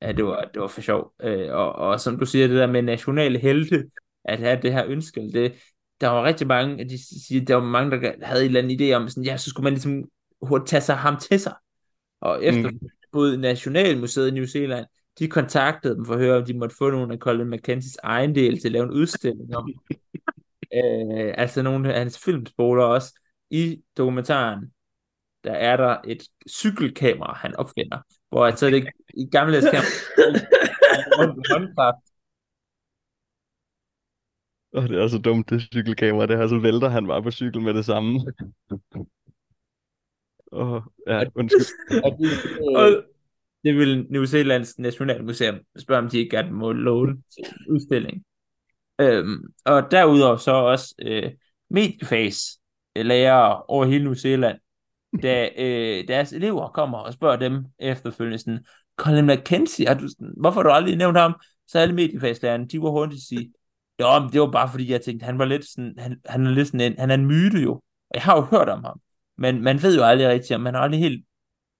[0.00, 1.12] at det var, det var for sjov.
[1.20, 3.84] Øh, og, og som du siger, det der med nationale helte,
[4.24, 5.54] at have det her ønske, det,
[6.00, 8.94] der var rigtig mange, de siger, der var mange, der havde en eller anden idé
[8.94, 10.04] om, sådan, ja, så skulle man ligesom
[10.42, 11.54] hurtigt tage sig ham til sig.
[12.20, 12.78] Og efter mm.
[13.12, 14.86] både Nationalmuseet i New Zealand,
[15.18, 18.34] de kontaktede dem for at høre, om de måtte få nogle af Colin McKenzies egen
[18.34, 19.72] del til at lave en udstilling om.
[20.74, 23.20] øh, altså nogle af hans filmspoler også.
[23.50, 24.72] I dokumentaren,
[25.44, 27.98] der er der et cykelkamera, han opfinder,
[28.28, 29.84] hvor han så det i gamle kamera
[31.50, 32.04] håndkraft.
[34.72, 36.26] oh, det er så dumt, det cykelkamera.
[36.26, 38.20] Det her, så vælter han bare på cykel med det samme.
[40.52, 42.02] Åh, ja, undskyld.
[42.04, 43.02] Og det, øh,
[43.64, 47.22] det vil New Zealands Nationalmuseum spørge, om de ikke gerne må låne
[47.68, 48.24] udstilling.
[48.98, 51.32] Øhm, og derudover så også øh,
[51.70, 52.58] Medieface
[52.96, 54.58] øh, lærere over hele New Zealand,
[55.22, 58.64] da øh, deres elever kommer og spørger dem efterfølgende sådan,
[58.96, 61.34] Colin McKenzie, er du, hvorfor har du aldrig nævnt ham?
[61.66, 63.52] Så alle Medieface-lærerne, de var hurtigt at sige,
[64.00, 66.50] jo, men det var bare fordi, jeg tænkte, han var lidt sådan, han, han er
[66.50, 69.00] lidt sådan en, han er en myte jo, og jeg har jo hørt om ham,
[69.38, 71.24] men man ved jo aldrig rigtigt, om man har aldrig helt,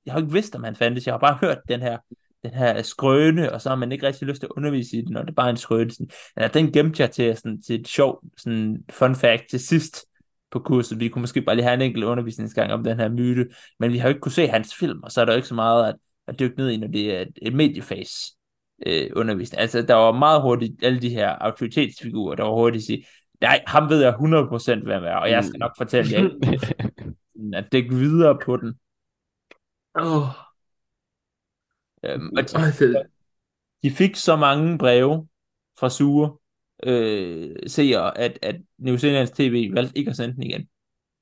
[0.06, 1.98] jeg har jo ikke vidst, om han fandtes, jeg har bare hørt den her,
[2.44, 5.10] den her skrøne, og så har man ikke rigtig lyst til at undervise i det,
[5.10, 5.90] når det bare er en skrøne.
[5.90, 10.06] Sådan, ja, den gemte jeg til, sådan, til et sjov sådan fun fact til sidst
[10.50, 11.00] på kurset.
[11.00, 13.48] Vi kunne måske bare lige have en enkelt undervisningsgang om den her myte,
[13.80, 15.48] men vi har jo ikke kunne se hans film, og så er der jo ikke
[15.48, 15.94] så meget at,
[16.26, 18.32] at dykke ned i, når det er et, et mediefase
[18.86, 19.60] øh, undervisning.
[19.60, 23.06] Altså, der var meget hurtigt alle de her autoritetsfigurer, der var hurtigt at sige,
[23.40, 26.28] nej, ham ved jeg 100% hvem er, og jeg skal nok fortælle jer,
[27.58, 28.74] at dække videre på den.
[29.98, 30.43] Åh,
[32.06, 33.06] Øhm, og de, det,
[33.82, 35.28] de fik så mange breve
[35.78, 36.36] fra sure
[36.82, 40.68] øh, seere, at, at New Zealands TV valgte ikke at sende den igen.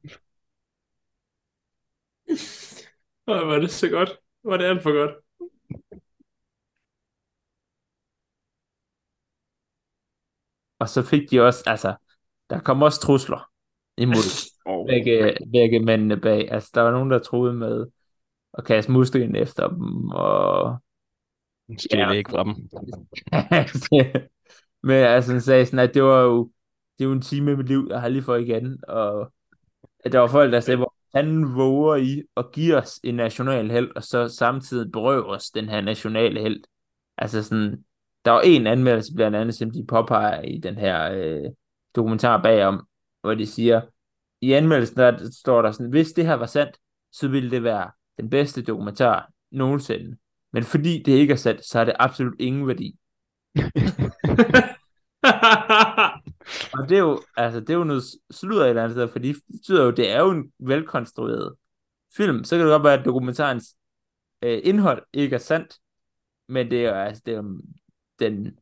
[3.28, 4.10] Åh, er det så godt.
[4.46, 5.12] Er det alt for godt.
[10.80, 11.96] Og så fik de også, altså,
[12.50, 13.50] der kom også trusler
[13.98, 14.52] imod
[14.90, 16.52] begge, begge mændene bag.
[16.52, 17.88] Altså, der var nogen, der troede med
[18.58, 20.78] at kaste musligen efter dem, og
[21.78, 22.12] Stjæl Ja.
[22.12, 22.70] ikke fra dem.
[24.84, 26.52] Men altså, han sagde sådan, at det var jo,
[26.98, 29.32] det er jo en time i mit liv, jeg har lige fået igen, og
[30.00, 33.72] at der var folk, der sagde, hvor han våger i at give os en national
[33.72, 36.64] held, og så samtidig berøve os den her nationale held.
[37.18, 37.84] Altså sådan,
[38.26, 41.52] der var en anmeldelse blandt andet, som de påpeger i den her øh,
[41.96, 42.88] dokumentar bagom,
[43.22, 43.82] hvor de siger,
[44.42, 46.78] i anmeldelsen der står der sådan, hvis det her var sandt,
[47.12, 50.18] så ville det være den bedste dokumentar nogensinde.
[50.54, 52.98] Men fordi det ikke er sandt, så har det absolut ingen værdi.
[56.74, 59.28] Og det er jo, altså, det er jo noget sludder et eller andet sted, fordi
[59.28, 61.56] det betyder jo, det er jo en velkonstrueret
[62.18, 62.44] film.
[62.44, 63.76] Så kan det godt være, at dokumentarens
[64.42, 65.78] øh, indhold ikke er sandt,
[66.48, 67.44] men det er, altså, det er,
[68.20, 68.58] den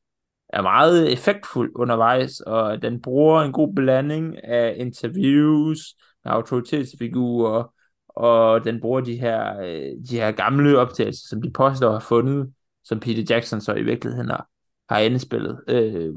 [0.50, 5.80] er meget effektfuld undervejs, og den bruger en god blanding af interviews
[6.24, 7.74] med autoritetsfigurer,
[8.16, 12.54] og den bruger de her, øh, de her gamle optagelser, som de påstår har fundet,
[12.84, 14.48] som Peter Jackson så i virkeligheden har,
[14.90, 15.62] har indspillet.
[15.68, 16.14] Øh,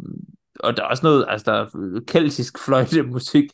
[0.61, 3.51] og der er også noget, altså der er keltisk fløjtemusik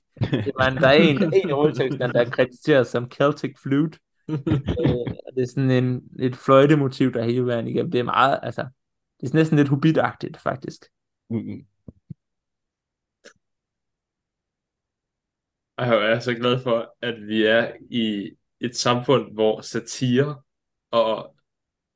[0.59, 3.99] Man, der er en, en i der er krediteret som Celtic Flute.
[4.29, 4.37] øh,
[5.35, 7.91] det er sådan en, et fløjtemotiv, der hele vejen igennem.
[7.91, 8.67] Det er meget, altså,
[9.21, 10.85] det er næsten lidt hobbitagtigt, faktisk.
[11.31, 11.61] Mm.
[15.77, 20.43] Og jeg er så glad for, at vi er i et samfund, hvor satire
[20.91, 21.35] og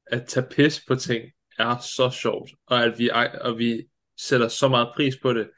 [0.06, 1.24] at tage pis på ting
[1.58, 3.10] er så sjovt, og at vi,
[3.40, 5.50] og vi sætter så meget pris på det.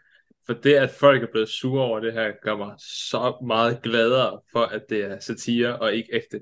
[0.47, 4.41] For det, at folk er blevet sure over det her, gør mig så meget gladere
[4.53, 6.41] for, at det er satire og ikke ægte.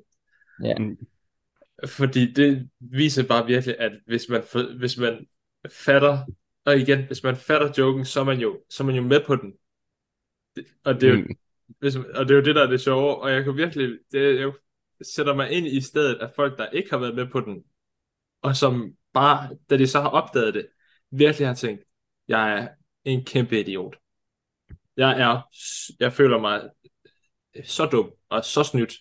[0.64, 0.74] Ja.
[1.86, 4.42] Fordi det viser bare virkelig, at hvis man,
[4.78, 5.26] hvis man
[5.70, 6.18] fatter,
[6.64, 9.20] og igen, hvis man fatter joken, så er man jo, så er man jo med
[9.26, 9.52] på den.
[10.84, 11.36] Og det er jo, mm
[11.78, 14.40] hvis, og det er jo det, der er det sjove, og jeg kan virkelig, det,
[14.40, 14.52] jeg
[15.02, 17.64] sætter mig ind i stedet af folk, der ikke har været med på den,
[18.42, 20.66] og som bare, da de så har opdaget det,
[21.10, 21.84] virkelig har tænkt,
[22.28, 22.68] jeg er
[23.04, 23.96] en kæmpe idiot.
[24.96, 25.40] Jeg er,
[26.00, 26.62] jeg føler mig
[27.64, 28.94] så dum og så snydt.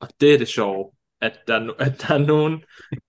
[0.00, 2.64] Og det er det sjove, at der, at der er nogen,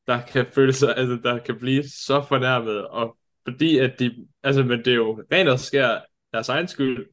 [0.08, 4.64] der kan føle sig, altså der kan blive så fornærmet, og fordi at de, altså
[4.64, 6.00] men det er jo rent og skær
[6.34, 7.08] deres egen skyld,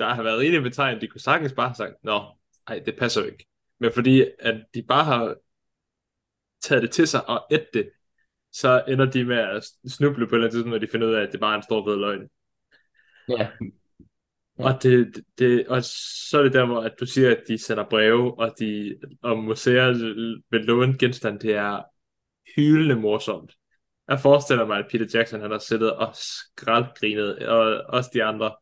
[0.00, 2.22] der har været rigeligt betegnet, de kunne sagtens bare have sagt, nå,
[2.68, 3.46] nej, det passer ikke.
[3.80, 5.36] Men fordi at de bare har
[6.60, 7.90] taget det til sig og et det,
[8.52, 11.14] så ender de med at snuble på et eller andet tidspunkt, når de finder ud
[11.14, 12.28] af, at det bare er en stor fed løgn.
[13.28, 13.48] Ja.
[14.58, 15.84] Og, det, det, og
[16.28, 19.38] så er det der, hvor at du siger, at de sender breve, og, de, og
[19.38, 19.92] museer
[20.50, 21.82] vil låne genstand, det er
[22.56, 23.54] hyldende morsomt.
[24.08, 28.54] Jeg forestiller mig, at Peter Jackson han har siddet og skraldgrinet, og også de andre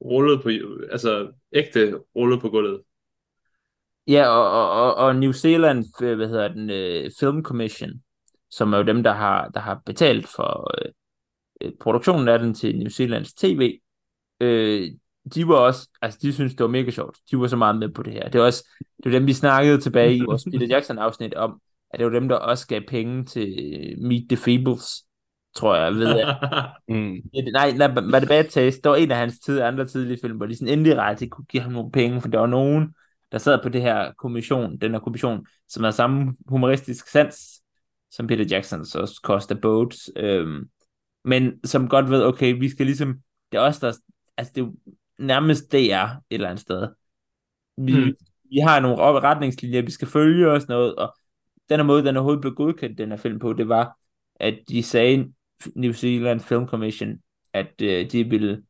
[0.00, 0.50] rullet på,
[0.92, 2.80] altså ægte rullet på gulvet.
[4.08, 7.90] Ja, og, og, og New Zealand, øh, hvad hedder den, øh, Film Commission,
[8.50, 10.92] som er jo dem, der har, der har betalt for øh,
[11.60, 13.78] øh produktionen af den til New Zealands TV,
[14.40, 14.90] øh,
[15.34, 17.18] de var også, altså de synes det var mega sjovt.
[17.30, 18.28] De var så meget med på det her.
[18.28, 21.60] Det var også, det var dem, vi snakkede tilbage i vores Peter Jackson afsnit om,
[21.90, 23.54] at det var dem, der også gav penge til
[23.98, 25.05] Meet the Feebles,
[25.56, 26.36] tror jeg, ved jeg.
[26.88, 27.16] mm.
[27.52, 28.82] Nej, nej, var det Bad Taste?
[28.82, 31.62] Der var en af hans tid, andre tidlige film, hvor de sådan indirekte kunne give
[31.62, 32.94] ham nogle penge, for der var nogen,
[33.32, 37.62] der sad på det her kommission, den her kommission, som havde samme humoristisk sans,
[38.10, 40.68] som Peter Jackson, så Costa Boats, øhm,
[41.24, 43.14] men som godt ved, okay, vi skal ligesom,
[43.52, 43.92] det er også der,
[44.36, 44.68] altså det er
[45.18, 46.88] nærmest DR et eller andet sted.
[47.76, 48.14] Vi, mm.
[48.50, 51.16] vi har nogle retningslinjer, vi skal følge og sådan noget, og
[51.68, 53.98] den her måde, den overhovedet blev godkendt, den her film på, det var,
[54.36, 55.32] at de sagde,
[55.74, 57.18] New Zealand Film Commission,
[57.52, 58.62] at øh, de ville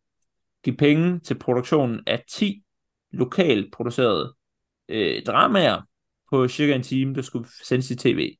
[0.64, 2.62] give penge til produktionen af 10
[3.12, 4.34] lokalt producerede
[4.88, 5.82] øh, dramaer
[6.30, 8.36] på cirka en time, der skulle sendes i tv.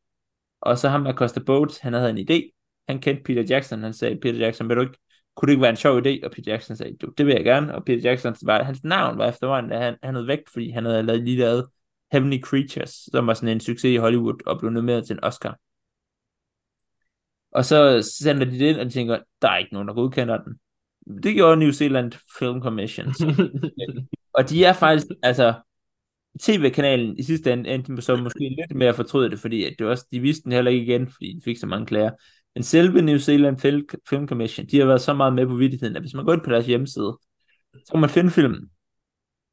[0.60, 2.50] Og så ham der Costa Boats, han havde en idé.
[2.88, 4.98] Han kendte Peter Jackson, han sagde, Peter Jackson, vil du ikke,
[5.36, 6.24] kunne det ikke være en sjov idé?
[6.24, 7.74] Og Peter Jackson sagde, jo, det vil jeg gerne.
[7.74, 10.84] Og Peter Jackson, var, hans navn var efterhånden, at han, han havde væk, fordi han
[10.84, 11.66] havde lavet lige lavet
[12.12, 15.58] Heavenly Creatures, som var sådan en succes i Hollywood, og blev nomineret til en Oscar.
[17.56, 20.42] Og så sender de det ind, og de tænker, der er ikke nogen, der godkender
[20.42, 20.54] den.
[21.22, 23.06] Det gjorde New Zealand Film Commission.
[24.36, 25.54] og de er faktisk, altså,
[26.40, 30.06] tv-kanalen i sidste ende endte så måske lidt mere fortryde det, fordi at det også,
[30.12, 32.10] de vidste den heller ikke igen, fordi de fik så mange klager.
[32.54, 33.58] Men selve New Zealand
[34.08, 36.42] Film Commission, de har været så meget med på vidtigheden, at hvis man går ind
[36.42, 37.18] på deres hjemmeside,
[37.74, 38.70] så kan man finde filmen,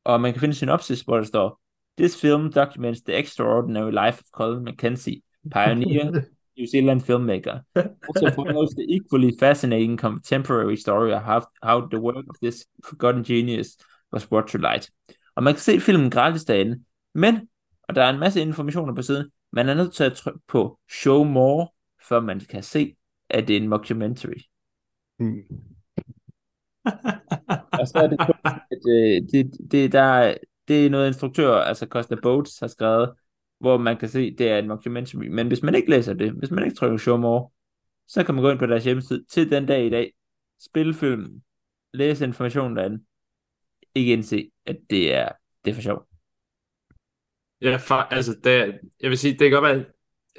[0.06, 1.60] og man kan finde synopsis, hvor der står,
[1.98, 6.22] This film documents the extraordinary life of Colin McKenzie, pioneer
[6.58, 7.60] New Zealand filmmaker.
[7.76, 13.24] Also follows the equally fascinating contemporary story of how, how the work of this forgotten
[13.24, 13.78] genius
[14.12, 14.92] was brought to light.
[15.36, 16.84] Og man kan se filmen gratis derinde.
[17.16, 17.48] Men,
[17.88, 20.80] og der er en masse informationer på siden, man er nødt til at trykke på
[20.92, 21.68] Show More,
[22.10, 22.96] før man kan se,
[23.30, 24.42] at det er en mockumentary.
[25.20, 25.44] Mm.
[27.80, 28.20] og så er det,
[28.72, 30.34] at, øh, det, det, der,
[30.68, 33.14] det er noget instruktør, altså Costa Boats, har skrevet,
[33.64, 35.28] hvor man kan se, det er en mockumentary.
[35.28, 37.50] Men hvis man ikke læser det, hvis man ikke trykker Show More,
[38.08, 40.14] så kan man gå ind på deres hjemmeside til den dag i dag,
[40.62, 41.44] spille filmen,
[41.94, 43.04] læse informationen derinde,
[43.96, 45.30] ikke indse, at det er,
[45.66, 46.08] det er for sjov.
[47.62, 49.86] Ja, for, altså, det, jeg vil sige, det kan godt være,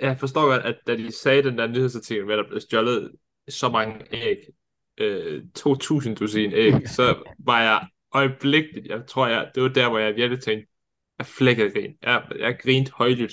[0.02, 3.12] jeg forstår godt, at da de sagde den der nyhedsartikel med, at der blev stjålet
[3.48, 4.36] så mange æg,
[4.98, 9.98] øh, 2.000 dusin æg, så var jeg øjeblikkeligt, jeg tror, jeg, det var der, hvor
[9.98, 10.73] jeg virkelig tænkte,
[11.24, 11.94] jeg flækkede grin.
[12.02, 13.32] Jeg, jeg grinte højlydt,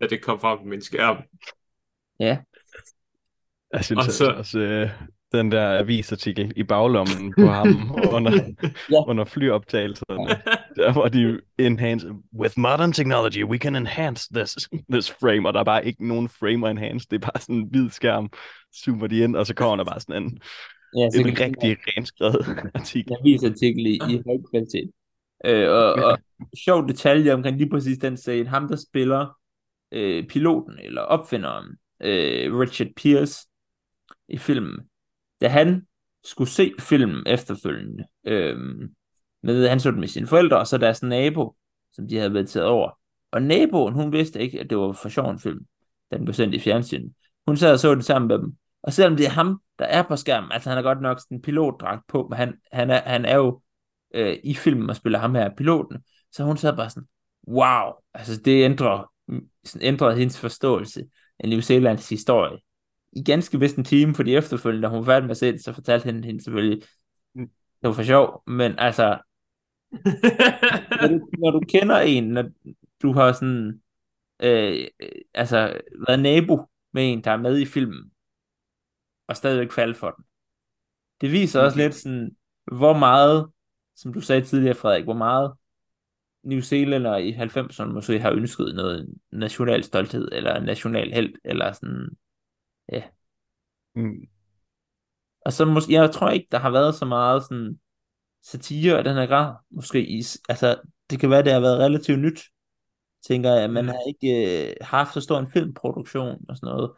[0.00, 1.16] da det kom frem på min skærm.
[2.20, 2.38] Ja.
[3.72, 4.90] Jeg synes og så, også, øh,
[5.32, 7.68] den der avisartikel i baglommen på ham
[8.16, 8.32] under,
[8.90, 9.08] ja.
[9.08, 10.42] under flyoptagelserne.
[10.76, 12.08] Der hvor de enhance,
[12.40, 16.28] with modern technology, we can enhance this, this frame, og der er bare ikke nogen
[16.28, 18.30] frame at enhance, det er bare sådan en hvid skærm,
[18.84, 20.38] zoomer de ind, og så kommer der bare sådan en,
[20.98, 23.12] ja, så en rigtig renskrevet artikel.
[23.12, 24.90] En avisartikel i, i høj kvalitet.
[25.44, 26.18] Øh, og, og
[26.64, 29.38] sjov detalje omkring lige præcis den scene, ham der spiller
[29.92, 31.66] øh, piloten eller opfinderen,
[32.00, 33.48] øh, Richard Pierce
[34.28, 34.80] i filmen,
[35.40, 35.86] da han
[36.24, 38.58] skulle se filmen efterfølgende, øh,
[39.42, 41.56] med, han så den med sine forældre, og så deres nabo,
[41.92, 42.98] som de havde været taget over.
[43.32, 45.66] Og naboen, hun vidste ikke, at det var for sjov en film,
[46.10, 47.12] da den blev sendt i fjernsynet.
[47.46, 48.56] Hun sad og så den sammen med dem.
[48.82, 51.36] Og selvom det er ham, der er på skærmen, altså han har godt nok sådan
[51.36, 53.60] en pilotdragt på, men han, han, er, han er jo
[54.14, 55.98] øh, i filmen og spiller ham her piloten,
[56.32, 57.08] så hun sad bare sådan,
[57.48, 59.12] wow, altså det ændrer,
[59.64, 61.04] sådan ændrede hendes forståelse
[61.38, 62.58] af New Zealands historie.
[63.12, 65.64] I ganske vist en time, fordi efterfølgende, da hun var færdig med at se det,
[65.64, 66.82] så fortalte hende, hende selvfølgelig,
[67.82, 69.18] det var for sjov, men altså,
[71.00, 72.44] når, du, når du kender en, når
[73.02, 73.82] du har sådan,
[74.42, 74.86] øh,
[75.34, 76.58] altså, været nabo
[76.92, 78.10] med en, der er med i filmen,
[79.28, 80.24] og stadigvæk falde for den.
[81.20, 82.36] Det viser også lidt sådan,
[82.72, 83.50] hvor meget,
[83.96, 85.52] som du sagde tidligere, Frederik, hvor meget
[86.42, 92.08] New Zealander i 90'erne måske har ønsket noget national stolthed, eller national held, eller sådan,
[92.92, 93.02] ja.
[93.94, 94.26] Mm.
[95.46, 97.80] Og så måske, jeg tror ikke, der har været så meget sådan
[98.42, 102.18] satire af den her grad, måske i, altså, det kan være, det har været relativt
[102.18, 102.40] nyt,
[103.26, 103.88] tænker jeg, man Mm.
[103.88, 106.92] har ikke øh, haft så stor en filmproduktion og sådan noget.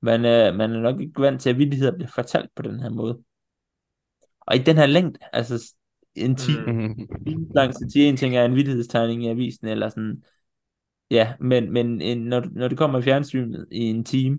[0.00, 2.90] Man, øh, man er nok ikke vant til, at vittigheder bliver fortalt på den her
[2.90, 3.22] måde.
[4.40, 5.74] Og i den her længde, altså
[6.16, 7.50] en time, Mm.
[7.54, 10.22] lang satire, en ting er en vittighedstegning i avisen, eller sådan,
[11.10, 14.38] ja, men, men en, når, når det kommer i fjernsynet i en time,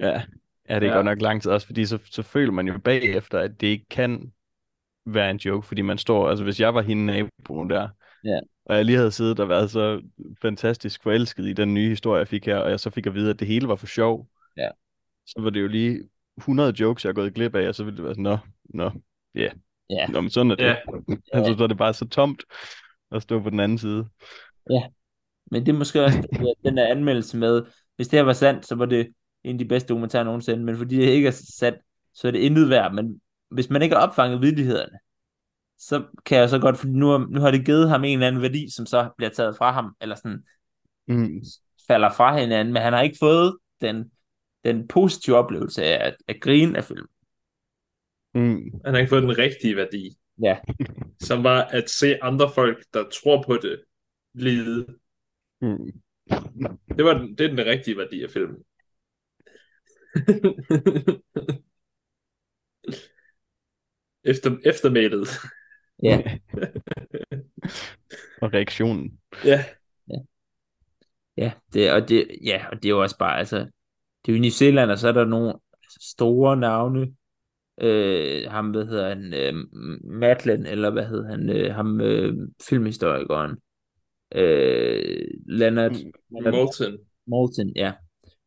[0.00, 0.22] Ja,
[0.68, 0.94] ja det er Ja.
[0.94, 3.86] godt nok lang tid også, fordi så, så føler man jo bagefter, at det ikke
[3.90, 4.32] kan
[5.06, 7.88] være en joke, fordi man står, altså hvis jeg var hende naboen der,
[8.24, 8.40] Ja.
[8.64, 10.02] og jeg lige havde siddet og været så
[10.42, 13.30] fantastisk forelsket i den nye historie, jeg fik her, og jeg så fik at vide,
[13.30, 14.68] at det hele var for sjov, Ja.
[15.26, 17.96] så var det jo lige 100 jokes, jeg er gået glip af, og så ville
[17.96, 18.90] det være sådan, nå, nå,
[19.34, 19.48] ja,
[19.90, 20.64] ja, nå, men sådan er det.
[20.64, 20.76] Ja.
[21.32, 22.42] altså, så er det bare så tomt
[23.12, 24.08] at stå på den anden side.
[25.50, 27.62] men det er måske også den, der anmeldelse med,
[27.96, 29.08] hvis det her var sandt, så var det
[29.44, 31.78] en af de bedste dokumentarer nogensinde, men fordi det ikke er sandt,
[32.14, 33.20] så er det intet værd, men
[33.50, 34.98] hvis man ikke har opfanget vittighederne,
[35.78, 38.26] så kan jeg så godt, fordi nu, har- nu har det givet ham en eller
[38.26, 40.44] anden værdi, som så bliver taget fra ham, eller sådan
[41.08, 41.40] Mm.
[41.88, 44.10] falder fra hinanden, men han har ikke fået den,
[44.64, 47.06] den positive oplevelse af at, at grine af film.
[48.34, 48.80] Mm.
[48.84, 50.58] Han har ikke fået den rigtige værdi, Ja,
[51.28, 53.84] som var at se andre folk, der tror på det,
[54.34, 54.86] lide.
[55.60, 55.92] Mm.
[56.96, 58.64] Det, var den, det er den rigtige værdi af filmen.
[64.24, 65.28] Efter, eftermælet.
[66.02, 66.38] ja,
[68.42, 69.20] Og reaktionen.
[69.44, 69.64] Ja.
[71.36, 73.70] ja, det, og det, ja, og det er jo også bare, altså,
[74.26, 75.54] det er jo New Zealand, og så er der nogle
[76.00, 77.14] store navne,
[77.80, 79.54] øh, ham, hvad hedder han, øh,
[80.04, 82.34] Madeline, eller hvad hedder han, øh, ham, øh,
[82.68, 83.56] filmhistorikeren,
[84.34, 85.92] øh, Leonard,
[86.30, 86.98] Moulton.
[87.26, 87.92] Moulton, ja.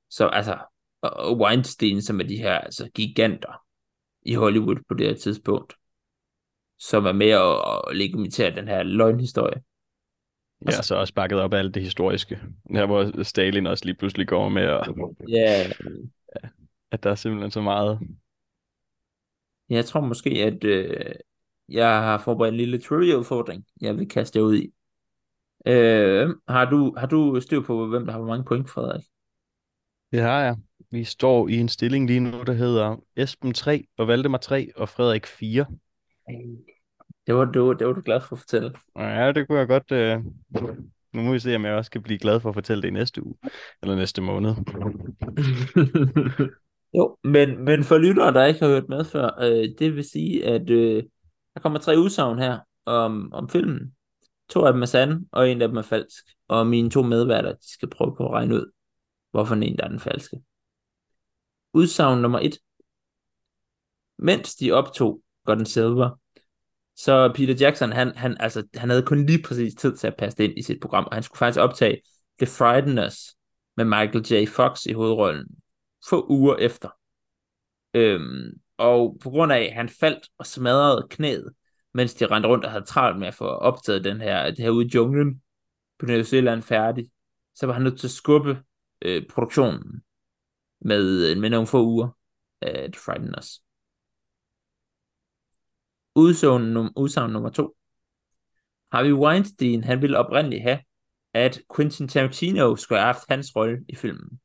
[0.10, 0.58] Så altså,
[1.02, 3.64] og Weinstein, som er de her altså, giganter
[4.22, 5.74] i Hollywood på det her tidspunkt,
[6.80, 9.62] som er med at, at legitimisere den her løgnhistorie.
[10.66, 12.40] Ja, så også bakket op af alt det historiske.
[12.70, 14.90] Her hvor Stalin også lige pludselig går med, at,
[15.30, 15.72] Ja,
[16.92, 18.00] at der er simpelthen så meget.
[19.70, 21.16] jeg tror måske, at øh,
[21.70, 24.74] jeg har forberedt en lille trivia-udfordring, jeg vil kaste jer ud i.
[25.66, 29.04] Øh, har, du, har du styr på, hvem der har hvor mange point, Frederik?
[30.12, 30.58] Det har jeg.
[30.92, 34.90] Vi står i en stilling lige nu, der hedder Esben 3 og Valdemar 3 og
[34.90, 35.66] Frederik 4.
[37.28, 38.74] Det var du, det var du glad for at fortælle.
[38.96, 39.92] Ja, det kunne jeg godt...
[39.92, 40.20] Øh...
[41.14, 42.92] Nu må vi se, om jeg også kan blive glad for at fortælle det i
[42.92, 43.36] næste uge.
[43.82, 44.56] Eller næste måned.
[46.94, 50.46] Jo, men, men for lyttere, der ikke har hørt med før, øh, det vil sige,
[50.46, 51.04] at øh,
[51.54, 53.96] der kommer tre udsagn her om, om filmen.
[54.50, 56.24] To af dem er sande, og en af dem er falsk.
[56.48, 58.72] Og mine to medværter, de skal prøve på at regne ud,
[59.32, 60.42] hvorfor en der er den falske.
[61.74, 62.58] Udsagn nummer et.
[64.18, 66.10] Mens de optog God Silver,
[67.04, 70.38] så Peter Jackson, han, han, altså, han havde kun lige præcis tid til at passe
[70.38, 72.02] det ind i sit program, og han skulle faktisk optage
[72.40, 73.36] The Frighteners
[73.78, 74.48] med Michael J.
[74.48, 75.48] Fox i hovedrollen
[76.10, 76.90] få uger efter.
[77.94, 81.54] Øhm, og på grund af, at han faldt og smadrede knæet,
[81.94, 84.70] mens de rendte rundt og havde travlt med at få optaget den her, det her
[84.70, 85.42] ude i junglen
[86.00, 87.12] på New Zealand færdig,
[87.56, 88.64] så var han nødt til at skubbe
[89.02, 90.02] øh, produktionen
[90.82, 92.10] med, øh, med nogle få uger
[92.62, 93.62] af The Frighteners.
[96.16, 97.76] Udsagn, num- udsagn nummer to.
[98.92, 100.80] Harvey Weinstein, han ville oprindeligt have,
[101.34, 104.40] at Quentin Tarantino skulle have haft hans rolle i filmen.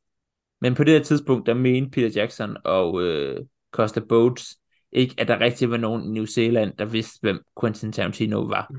[0.60, 4.58] Men på det her tidspunkt, der mente Peter Jackson og øh, Costa Boats
[4.92, 8.72] ikke, at der rigtig var nogen i New Zealand, der vidste, hvem Quentin Tarantino var.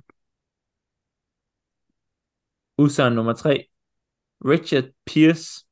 [2.77, 3.67] Udsagn nummer tre.
[4.45, 5.65] Richard Pierce,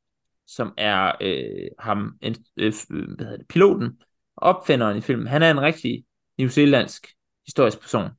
[0.47, 4.01] som er øh, ham, en, øh, hvad hedder det, piloten,
[4.37, 5.27] opfinderen i filmen.
[5.27, 6.05] Han er en rigtig
[6.37, 7.07] New Zealandsk
[7.45, 8.09] historisk person,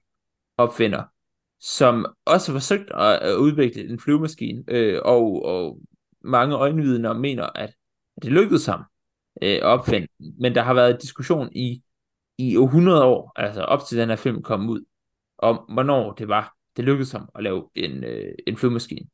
[0.59, 1.03] opfinder,
[1.61, 5.81] som også har forsøgt at, at udvikle en flyvemaskine, øh, og, og
[6.21, 7.75] mange øjenvidner mener, at,
[8.17, 8.81] at det lykkedes ham
[9.43, 10.07] øh, at opfinde.
[10.19, 11.83] Men der har været diskussion i,
[12.39, 14.85] i 100 år, altså op til den her film kom ud,
[15.39, 19.07] om hvornår det var, det lykkedes ham at lave en, øh, en flyvemaskine.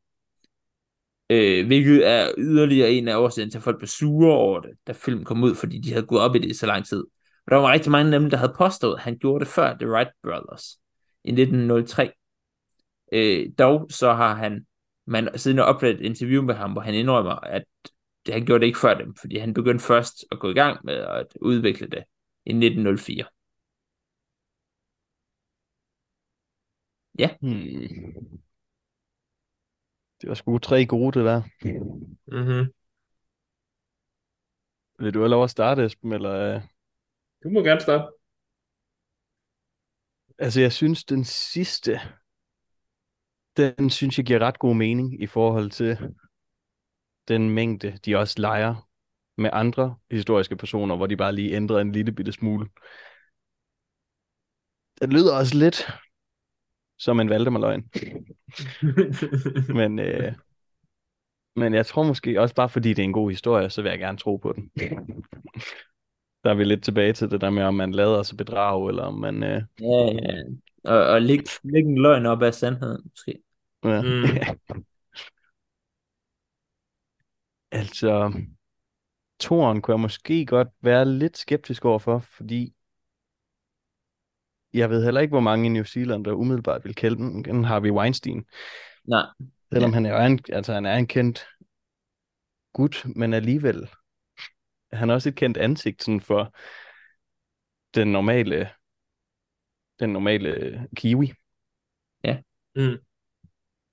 [1.31, 4.93] Øh, hvilket er yderligere en af årsagen til, at folk blev sure over det, da
[4.93, 7.05] filmen kom ud, fordi de havde gået op i det i så lang tid.
[7.47, 9.77] Og der var rigtig mange af dem, der havde påstået, at han gjorde det før
[9.77, 10.79] The Wright Brothers
[11.25, 12.13] i 1903.
[13.13, 14.67] Øh, dog så har han,
[15.07, 17.65] man siden oplevet et interview med ham, hvor han indrømmer, at
[18.27, 20.81] det, han gjorde det ikke før dem, fordi han begyndte først at gå i gang
[20.85, 22.05] med at udvikle det
[22.47, 23.25] i 1904.
[27.19, 27.31] Ja.
[27.41, 28.43] Hmm.
[30.21, 31.43] Det var sgu tre gode, det der.
[32.27, 32.73] Mm-hmm.
[34.99, 36.63] Vil du have lov at starte, Esben, eller...
[37.43, 38.05] Du må gerne starte.
[40.39, 42.01] Altså, jeg synes, den sidste,
[43.57, 45.99] den synes jeg giver ret god mening i forhold til
[47.29, 48.89] den mængde, de også leger
[49.37, 52.69] med andre historiske personer, hvor de bare lige ændrer en lille bitte smule.
[55.01, 55.87] Den lyder også lidt
[56.99, 57.91] som en Valdemar-løgn.
[59.79, 60.33] Men, øh,
[61.57, 63.99] men jeg tror måske også bare fordi det er en god historie, så vil jeg
[63.99, 64.71] gerne tro på den.
[66.45, 69.03] Der er vi lidt tilbage til det der med, om man lader sig bedrage, eller
[69.03, 69.43] om man...
[69.43, 70.43] Øh, Ja, ja.
[70.85, 73.39] Og, og lægge læg en løgn op af sandheden, måske.
[73.85, 74.03] ja.
[74.03, 74.25] Mm.
[77.73, 78.33] altså,
[79.39, 82.75] toren kunne jeg måske godt være lidt skeptisk overfor, fordi
[84.75, 87.45] jeg ved heller ikke, hvor mange i New Zealand, der umiddelbart vil den.
[87.45, 88.45] Den har vi Weinstein.
[89.05, 89.27] Nej,
[89.73, 89.95] Selvom Ja.
[89.95, 91.47] han er en, altså han er en kendt
[92.73, 93.89] gut, men alligevel.
[94.93, 96.55] Han er også et kendt ansigt sådan for
[97.95, 98.71] den normale,
[100.01, 101.33] den normale kiwi.
[102.77, 102.99] Mm.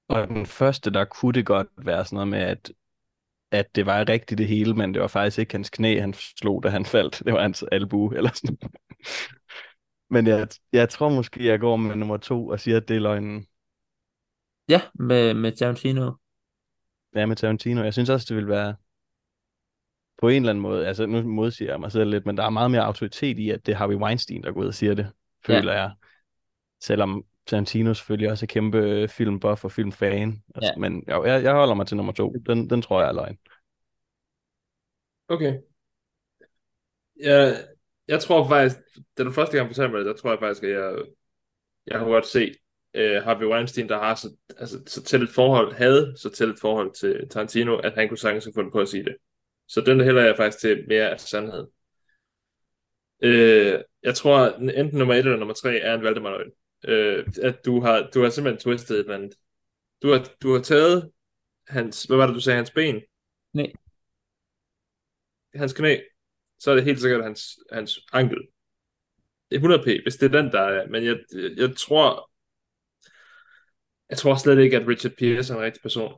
[0.07, 2.71] Og den første, der kunne det godt være sådan noget med, at,
[3.51, 6.63] at det var rigtigt det hele, men det var faktisk ikke hans knæ, han slog,
[6.63, 7.21] da han faldt.
[7.25, 8.57] Det var hans albu, eller sådan.
[10.09, 12.99] Men jeg, jeg tror måske, jeg går med nummer to og siger, at det er
[12.99, 13.47] løgnen.
[14.69, 16.11] ja, med, med Tarantino.
[17.15, 17.83] Ja, med Tarantino.
[17.83, 18.75] Jeg synes også, det vil være
[20.21, 22.49] på en eller anden måde, altså nu modsiger jeg mig selv lidt, men der er
[22.49, 25.11] meget mere autoritet i, at det er Harvey Weinstein, der går ud og siger det,
[25.45, 25.91] føler jeg.
[26.81, 30.43] Selvom Tarantino selvfølgelig også er kæmpe filmbuff og filmfan.
[30.55, 32.33] Altså, Men jo, jeg, jeg holder mig til nummer to.
[32.45, 33.37] Den, den tror jeg er løgn.
[35.27, 35.57] Okay.
[37.19, 37.65] Jeg,
[38.07, 38.75] jeg tror faktisk,
[39.17, 40.95] da du første gang fortalte mig det, der tror jeg faktisk, at jeg,
[41.87, 42.55] jeg har godt se
[42.97, 46.59] uh, Harvey Weinstein, der har så, altså, så tæt et forhold, havde så tæt et
[46.61, 49.15] forhold til Tarantino, at han kunne sagtens have fundet på at sige det.
[49.69, 51.67] Så den hælder jeg faktisk til mere af sandhed.
[53.23, 56.43] Uh, jeg tror, enten nummer et eller nummer tre er en Valdemar.
[56.87, 59.33] Uh, at du har, du har simpelthen twistet et eller andet.
[60.01, 61.11] Du har, du har taget
[61.67, 63.01] hans, hvad var det, du sagde, hans ben?
[63.53, 63.71] Nej.
[65.55, 65.97] Hans knæ,
[66.59, 68.37] så er det helt sikkert hans, hans ankel.
[69.51, 70.87] Det er 100p, hvis det er den, der er.
[70.87, 71.17] Men jeg,
[71.57, 72.31] jeg tror,
[74.09, 76.13] jeg tror slet ikke, at Richard Pierce er en rigtig person.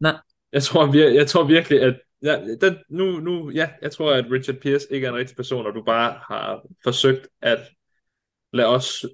[0.00, 0.16] Nej.
[0.52, 4.30] Jeg tror, vir- jeg tror virkelig, at ja, den, nu, nu, ja, jeg tror, at
[4.30, 7.58] Richard Pierce ikke er en rigtig person, og du bare har forsøgt at
[8.52, 9.04] lade os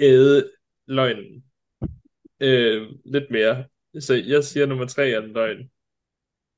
[0.00, 0.50] æde
[0.86, 1.44] løgnen
[2.40, 3.64] øh, lidt mere.
[4.00, 5.70] Så jeg siger nummer tre er en løgn.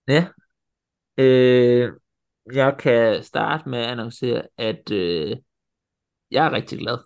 [0.08, 0.26] Ja.
[1.18, 1.92] Øh,
[2.52, 5.36] jeg kan starte med at annoncere, at øh,
[6.30, 6.98] jeg er rigtig glad.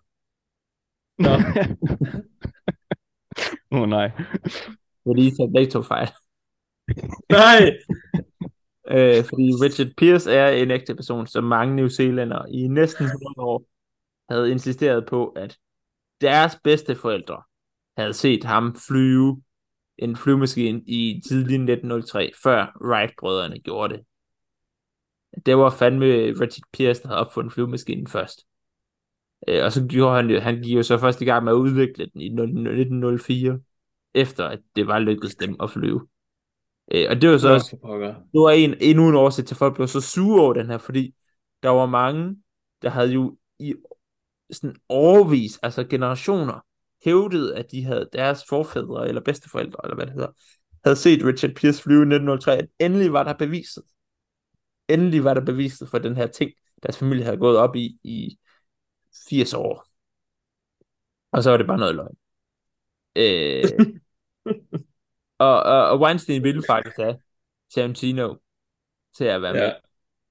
[1.18, 1.30] Nå.
[3.72, 4.10] Åh oh, nej.
[5.06, 6.08] Fordi tager begge to fejl.
[7.30, 7.78] Nej!
[8.90, 13.34] Øh, fordi Richard Pierce er en ægte person, som mange New Zealandere i næsten 100
[13.38, 13.66] år
[14.32, 15.58] havde insisteret på, at
[16.20, 17.42] deres bedste forældre
[17.96, 19.42] havde set ham flyve
[19.98, 24.04] en flyvemaskine i tidlig 1903, før Wright-brødrene gjorde det.
[25.46, 28.46] Det var fandme Richard Pierce, der havde opfundet flyvemaskinen først.
[29.48, 32.10] Øh, og så gjorde han han gik jo så først i gang med at udvikle
[32.14, 33.58] den i 1904,
[34.14, 36.08] efter at det var lykkedes dem at flyve.
[36.92, 38.14] Øh, og det var så også for pokker.
[38.14, 40.78] det var en, endnu en årsag til, at folk blev så sure over den her,
[40.78, 41.14] fordi
[41.62, 42.36] der var mange,
[42.82, 43.74] der havde jo i
[44.50, 46.60] sådan overvis, altså generationer,
[47.04, 50.32] hævdet, at de havde deres forfædre eller bedsteforældre, eller hvad det hedder,
[50.84, 53.84] havde set Richard Pierce flyve i 1903, at endelig var der beviset.
[54.88, 58.38] Endelig var der beviset for den her ting, deres familie havde gået op i, i
[59.28, 59.86] 80 år.
[61.32, 62.16] Og så var det bare noget løgn.
[63.16, 63.64] Øh,
[65.38, 67.18] og, og, og Weinstein ville faktisk have
[67.74, 68.34] Tarantino
[69.16, 69.66] til at være Ja.
[69.66, 69.72] med.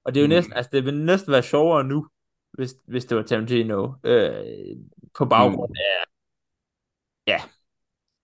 [0.04, 0.30] Og det er jo Mm.
[0.30, 2.08] næsten, altså det vil næsten være sjovere nu,
[2.51, 4.76] hvis, hvis det var Tarantino, øh,
[5.18, 5.76] på baggrund Mm.
[5.76, 6.04] af,
[7.28, 7.41] ja,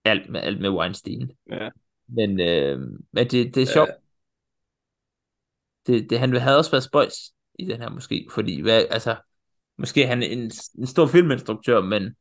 [0.04, 1.32] alt med, alt med Weinstein.
[1.50, 1.68] Ja.
[2.08, 2.78] Men, øh,
[3.12, 3.72] men det, det er Ja.
[3.72, 3.90] sjovt.
[5.86, 9.16] Det, det, han havde også været spøjs i den her måske, fordi hvad, altså,
[9.78, 12.16] måske er han en, en stor filminstruktør, men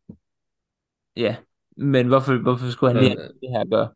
[1.16, 1.36] ja,
[1.78, 3.22] men hvorfor, hvorfor skulle han lige Ja.
[3.22, 3.94] have det her gøre?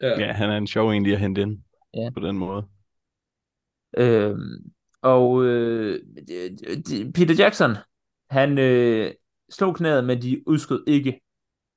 [0.00, 0.20] Ja.
[0.20, 1.58] Ja, han er en sjov egentlig at hente ind
[1.94, 2.10] Ja.
[2.14, 2.66] på den måde.
[3.98, 4.72] Øhm,
[5.02, 6.00] og øh,
[7.14, 7.70] Peter Jackson,
[8.30, 9.10] han øh,
[9.50, 11.20] slog knæet, men de udskød ikke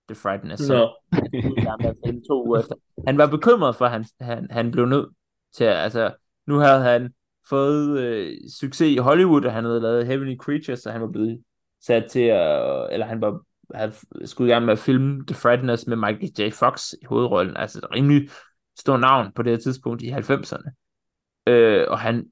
[0.10, 0.60] The Frighteners.
[0.60, 0.90] som Nå.
[2.06, 2.76] han to uger efter.
[3.14, 5.10] Var bekymret for, at han, han, han blev nødt
[5.54, 6.14] til at, altså,
[6.48, 7.14] nu havde han
[7.50, 11.44] fået øh, succes i Hollywood, og han havde lavet Heavenly Creatures, og han var blevet
[11.82, 13.42] sat til at, eller han var,
[13.76, 13.92] han
[14.26, 16.54] skulle i gang med at filme The Frighteners med Michael J.
[16.54, 18.30] Fox i hovedrollen, altså et rimelig
[18.80, 20.72] stort navn på det her tidspunkt i 90'erne.
[21.48, 22.26] Øh, og han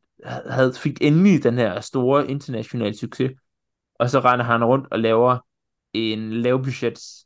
[0.46, 3.32] havde, fik endelig den her store internationale succes,
[3.96, 5.38] og så render han rundt og laver
[5.94, 7.26] en lavbudgets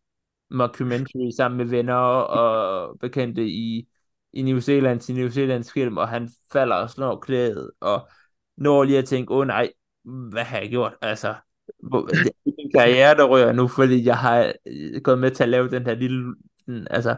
[0.50, 3.88] mockumentary sammen med venner og bekendte i,
[4.34, 8.10] i New Zealand til New Zealands film, og han falder og slår klædet, og
[8.58, 9.72] når lige at tænke, åh oh, nej,
[10.04, 10.96] hvad har jeg gjort?
[11.02, 11.36] Altså,
[11.84, 15.70] er min karriere, der rører nu, fordi jeg har øh, gået med til at lave
[15.70, 17.16] den her lille, sådan, altså,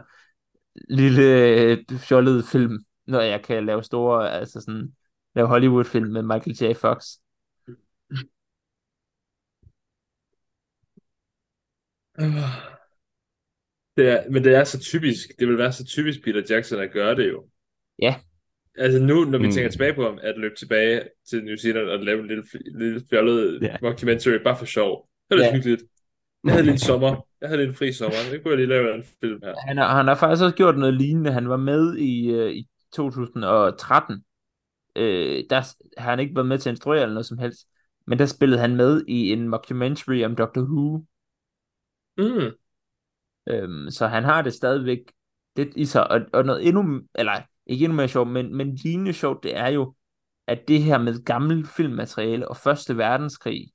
[0.90, 1.22] lille
[1.60, 4.94] øh, fjollede film, når jeg kan lave store, altså sådan,
[5.34, 6.76] lave Hollywood-film med Michael J.
[6.76, 7.06] Fox.
[13.96, 16.92] Det er, men det er så typisk, det vil være så typisk Peter Jackson at
[16.92, 17.48] gøre det jo.
[17.98, 18.20] Ja.
[18.76, 19.52] Altså nu, når vi Mm.
[19.52, 22.44] tænker tilbage på ham, at løbe tilbage til New Zealand og lave en lille,
[22.78, 23.76] lille fjollet Ja.
[23.82, 25.08] documentary bare for sjov.
[25.30, 25.54] Det er Ja.
[25.54, 25.82] hyggeligt.
[26.44, 27.26] Jeg havde lige en sommer.
[27.40, 28.16] Jeg havde lige en fri sommer.
[28.32, 29.54] Det kunne jeg lige lave en film her.
[29.66, 31.32] Han har, han har faktisk også gjort noget lignende.
[31.32, 34.24] Han var med i, øh, i 2013.
[34.96, 37.66] Øh, der har han ikke været med til at instruere eller noget som helst.
[38.06, 41.04] Men der spillede han med i en mockumentary om Doctor Who.
[42.18, 42.50] Mm.
[43.48, 44.98] Øhm, så han har det stadigvæk
[45.56, 46.10] lidt i sig.
[46.10, 47.32] Og, og noget endnu, eller
[47.68, 49.94] ikke endnu mere sjovt, men, men lignende sjovt, det er jo,
[50.46, 53.72] at det her med gammel filmmateriale og Første Verdenskrig,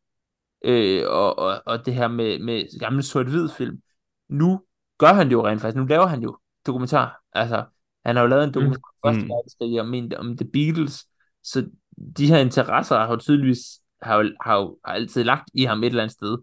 [0.66, 3.82] øh, og, og, og det her med, med gammel sort-hvid film,
[4.30, 4.62] nu
[4.98, 5.78] gør han det jo rent faktisk.
[5.78, 7.22] Nu laver han jo dokumentar.
[7.34, 7.66] Altså,
[8.06, 9.30] han har jo lavet en dokumentar om Første Mm.
[9.30, 11.06] Verdenskrig om, en- om The Beatles,
[11.44, 11.70] så
[12.18, 13.60] de her interesser har jo tydeligvis
[14.02, 16.38] har jo, har jo har altid lagt i ham et eller andet sted.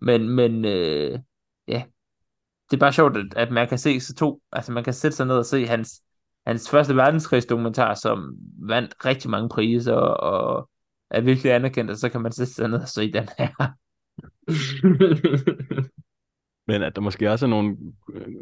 [0.00, 1.18] Men, men øh,
[1.68, 1.84] ja,
[2.70, 5.16] det er bare sjovt, at, at man kan se så to, altså man kan sætte
[5.16, 6.02] sig ned og se hans,
[6.48, 8.36] hans første verdenskrigsdokumentar, som
[8.68, 10.70] vandt rigtig mange priser og, og
[11.10, 13.48] er virkelig anerkendt, og så kan man sætte sig ned og se den her.
[16.68, 17.76] Men at der måske også er nogle,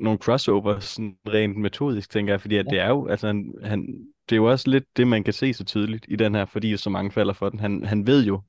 [0.01, 2.71] nogle crossovers sådan rent metodisk, tænker jeg, fordi at Ja.
[2.71, 3.87] det er jo, altså han, han,
[4.29, 6.77] det er jo også lidt det, man kan se så tydeligt i den her, fordi
[6.77, 7.61] så mange falder for den.
[7.61, 8.43] Han, han ved jo,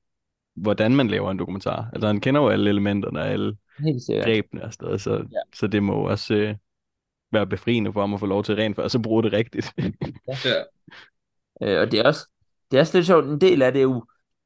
[0.56, 1.90] hvordan man laver en dokumentar.
[1.94, 3.58] Altså han kender jo alle elementerne og alle
[4.24, 5.24] grebene og sådan noget, så, Ja.
[5.54, 6.56] så det må også øh,
[7.32, 9.74] være befriende for ham at få lov til rent for, og så bruge det rigtigt.
[10.28, 10.64] ja.
[11.62, 12.28] Øh, og det er også,
[12.72, 14.06] det er også lidt sjovt, en del af det er jo,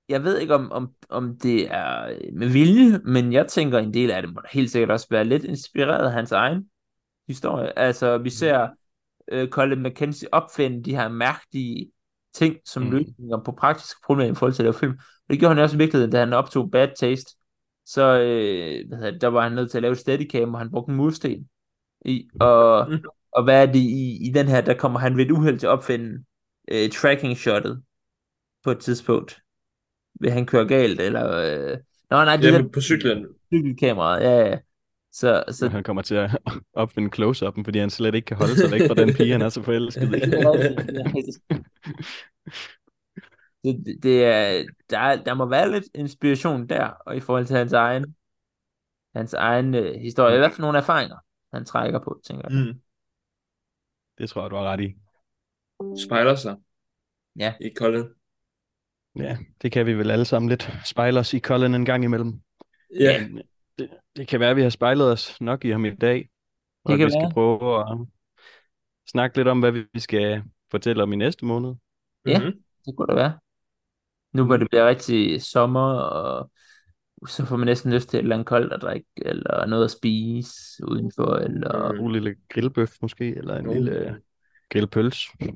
[0.09, 4.11] jeg ved ikke om, om, om det er med vilje, men jeg tænker, en del
[4.11, 6.69] af det må da helt sikkert også være lidt inspireret af hans egen
[7.27, 7.79] historie.
[7.79, 8.67] Altså, vi ser
[9.31, 11.91] øh, Colin McKenzie opfinde de her mærkelige
[12.33, 12.91] ting som Mm.
[12.91, 14.91] løsninger på praktiske problemer i forhold til at lave film.
[14.99, 17.35] Og det gjorde han også i virkeligheden, da han optog Bad Taste.
[17.85, 20.57] Så øh, hvad hedder det, der var han nødt til at lave et steadicam, hvor
[20.59, 21.47] han brugte en mursten
[22.05, 22.29] i.
[22.39, 22.97] Og, Mm.
[23.31, 25.67] og hvad er det i, i den her, der kommer han ved et uheld til
[25.67, 26.23] at opfinde
[26.71, 27.83] øh, tracking shottet
[28.63, 29.41] på et tidspunkt.
[30.19, 31.37] Vil han køre galt, eller...
[31.71, 31.77] Øh...
[32.09, 33.25] Nå, nej, det er på cyklen.
[33.53, 34.57] cykelkameraet, ja, ja.
[35.13, 36.37] Så, Så han kommer til at
[36.73, 39.49] opfinde close-up'en, fordi han slet ikke kan holde sig væk fra den pige, han er
[39.49, 40.07] så forelsket i.
[43.63, 47.19] det er det er er, der, er- der må være lidt inspiration der, og i
[47.19, 48.15] forhold til hans egen,
[49.15, 51.15] hans egen øh, historie, i hvert fald nogle erfaringer,
[51.53, 52.65] han trækker på, tænker jeg.
[52.65, 52.81] Mm.
[54.17, 54.95] Det tror jeg, du har ret i.
[56.05, 56.57] Spejler sig.
[57.39, 57.53] Ja.
[57.61, 58.03] I Colin.
[59.15, 62.41] Ja, det kan vi vel alle sammen lidt spejle os i Colin en gang imellem.
[62.99, 63.27] Ja.
[63.27, 63.41] Men
[63.79, 66.29] det, det kan være, at vi har spejlet os nok i ham i dag.
[66.83, 67.31] Og Det kan vi skal være.
[67.31, 68.07] prøve at
[69.07, 71.75] snakke lidt om, hvad vi skal fortælle om i næste måned.
[72.25, 72.39] Ja.
[72.39, 72.63] Mhm.
[72.85, 73.39] Det kunne det være.
[74.33, 76.51] Nu hvor det bliver rigtig sommer, og
[77.27, 79.91] så får man næsten lyst til et eller andet koldt at drikke, eller noget at
[79.91, 80.51] spise
[80.87, 81.91] udenfor, eller...
[81.91, 81.99] Mm.
[82.05, 83.73] En lille grillbøf måske, eller en Uh.
[83.75, 84.21] lille
[84.69, 85.27] grillpøls.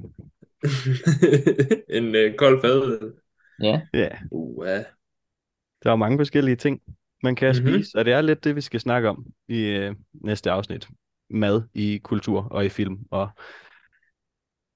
[1.90, 3.14] en øh, kold fadøl.
[3.62, 4.84] Ja, Ja, Uh, ja.
[5.84, 6.82] Der er mange forskellige ting,
[7.24, 7.68] man kan Mhm.
[7.68, 10.88] spise, og det er lidt det, vi skal snakke om i øh, næste afsnit.
[11.30, 13.30] Mad i kultur og i film, og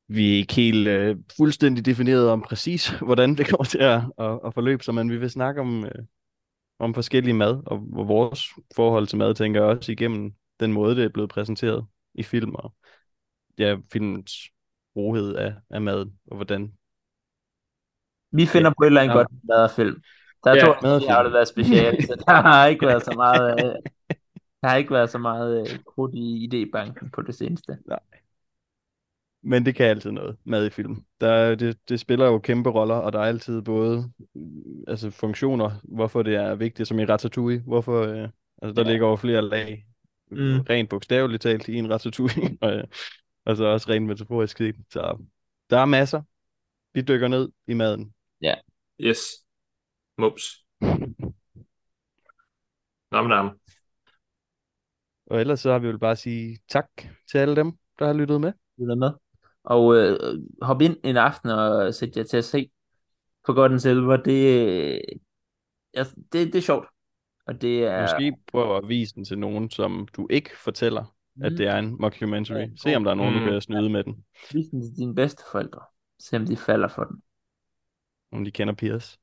[0.08, 4.40] vi er ikke helt øh, fuldstændig defineret om præcis, hvordan det kommer til at, at,
[4.46, 5.92] at forløbe sig, men vi vil snakke om, øh,
[6.80, 8.44] om forskellige mad, og, vores
[8.76, 12.56] forhold til mad, tænker jeg også igennem den måde, det er blevet præsenteret i film,
[12.56, 12.74] og
[13.58, 14.34] ja, filmens
[14.96, 16.74] rohed af, af maden, og hvordan
[18.32, 19.18] Vi finder på et eller andet Ja.
[19.20, 20.02] godt madfilm.
[20.44, 21.10] Der Ja, tror jeg, madfilm.
[21.12, 23.76] har det været specielt, så der har ikke været så meget, øh,
[24.62, 27.78] der har ikke været så meget øh, krudt i idébanken på det seneste.
[29.42, 31.06] Men det kan altid noget, mad i film.
[31.22, 35.10] Der, er- det, det spiller jo kæmpe roller, og der er altid både mm, altså
[35.12, 38.30] funktioner, hvorfor det er vigtigt, som i Ratatouille, hvorfor øh,
[38.62, 38.92] altså der Ja.
[38.92, 39.86] ligger over flere lag,
[40.32, 40.60] Mm.
[40.70, 42.84] rent bogstaveligt talt i en Ratatouille, og, øh,
[43.46, 44.76] og så også rent metaforisk set.
[44.92, 45.26] Så
[45.70, 46.22] der er masser.
[46.94, 48.14] Vi dykker ned i maden.
[49.02, 49.20] Yes.
[50.18, 50.44] Mops.
[53.12, 53.60] Nam nam.
[55.26, 56.90] Og ellers så har vi vel bare at sige tak
[57.32, 58.54] til alle dem, der har lyttet med.
[58.78, 59.12] lytter med.
[59.70, 60.20] Og øh,
[60.62, 62.70] hop ind en aften og sæt jer til at se
[63.46, 64.18] Forgotten Silver.
[64.18, 65.00] Det, øh,
[65.96, 66.88] ja, det, det er sjovt.
[67.46, 68.02] Og det er...
[68.02, 71.98] Måske prøv at vise den til nogen, som du ikke fortæller, at det er en
[72.00, 72.58] mockumentary.
[72.60, 73.46] Ja, Se om der er nogen, du Mm.
[73.46, 75.82] kan snyde med den, Vis den til dine bedste forældre.
[76.20, 77.22] Se om de falder for den.
[78.32, 79.20] om de kender Piers.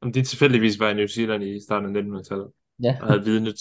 [0.00, 2.52] Om de tilfældigvis var i New Zealand i starten af 1900-tallet,
[2.82, 2.96] Ja.
[3.00, 3.54] og havde vidnet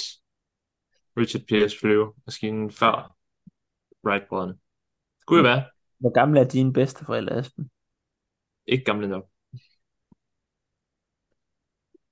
[1.17, 3.15] Richard Pierce flyvemaskinen før
[4.07, 4.53] Wright-brødrene.
[5.23, 5.63] Det kunne jo være.
[5.99, 7.69] Hvor gamle er dine bedste forældre, Esben?
[8.67, 9.25] Ikke gamle nok.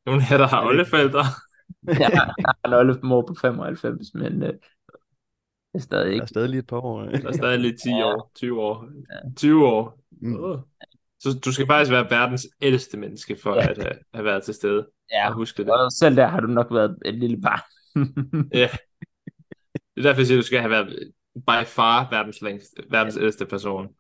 [0.05, 1.23] Nogle her, der har Er ikke- oldeforældre.
[1.87, 4.59] Ja, jeg har en oldemor på 95, men øh, det
[5.73, 6.23] er stadig Der ikke.
[6.23, 7.01] er stadig lige et par år.
[7.01, 8.05] Der er stadig lige 10 Ja.
[8.05, 8.87] år, 20 år.
[9.11, 9.29] Ja.
[9.37, 9.99] 20 år.
[10.11, 10.35] Mm.
[11.19, 13.69] Så du skal faktisk være verdens ældste menneske for Ja.
[13.69, 15.71] at have, have været til stede Ja, og huske det.
[15.71, 17.61] og selv der har du nok været et lille barn.
[18.53, 18.69] Ja.
[19.73, 23.17] Det er derfor, jeg siger, at du skal have været by far verdens, længste, verdens
[23.17, 23.95] ældste person.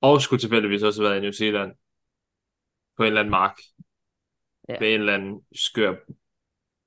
[0.00, 1.72] Og skulle tilfældigvis også have været i New Zealand
[2.96, 3.58] på en eller anden mark.
[4.68, 4.76] Ja.
[4.80, 5.94] Med en eller anden skør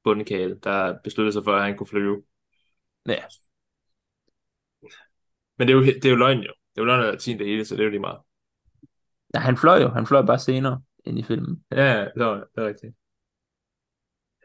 [0.04, 2.24] bundekale, der besluttede sig for, at han kunne flyve.
[3.08, 3.24] ja,
[5.58, 6.54] Men det er jo, det er jo løgn jo.
[6.76, 8.20] Det er jo løgn, at der det hele, så det er jo lige meget.
[9.34, 9.88] ja, han fløj jo.
[9.90, 11.64] Han fløj bare senere ind i filmen.
[11.72, 12.96] Ja, ja, det er, det er rigtigt.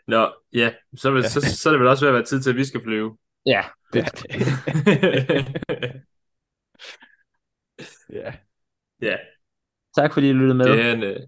[0.06, 1.28] Nå, ja, så, vil, Ja.
[1.28, 3.18] så, så er det vel også ved at være tid til, at vi skal flyve.
[3.46, 4.04] Ja, Ja,
[8.10, 8.34] ja.
[9.00, 9.16] ja,
[9.96, 10.64] tak fordi I lyttede med.
[10.66, 11.02] det er en...
[11.02, 11.20] øh,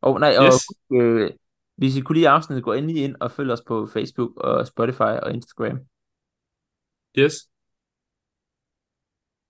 [0.00, 0.66] Og nej, og Yes.
[0.92, 1.30] øh,
[1.76, 5.00] hvis I kunne lide afsnittet, gå endelig ind og følg os på Facebook og Spotify
[5.22, 5.78] og Instagram.
[7.18, 7.34] Yes.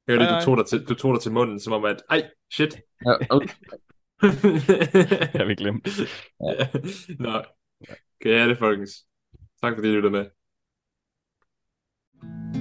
[0.06, 0.40] Jeg hej.
[0.40, 2.74] du tog, dig til, du tog dig til munden, som om at, ej, shit.
[3.06, 3.48] Ja, okay.
[5.32, 5.88] Det har vi glemt.
[6.40, 6.68] ja.
[7.18, 7.42] Nå,
[8.20, 9.06] kan jeg have det, folkens.
[9.62, 10.26] Tak fordi I lyttede med.
[12.20, 12.57] Thank you.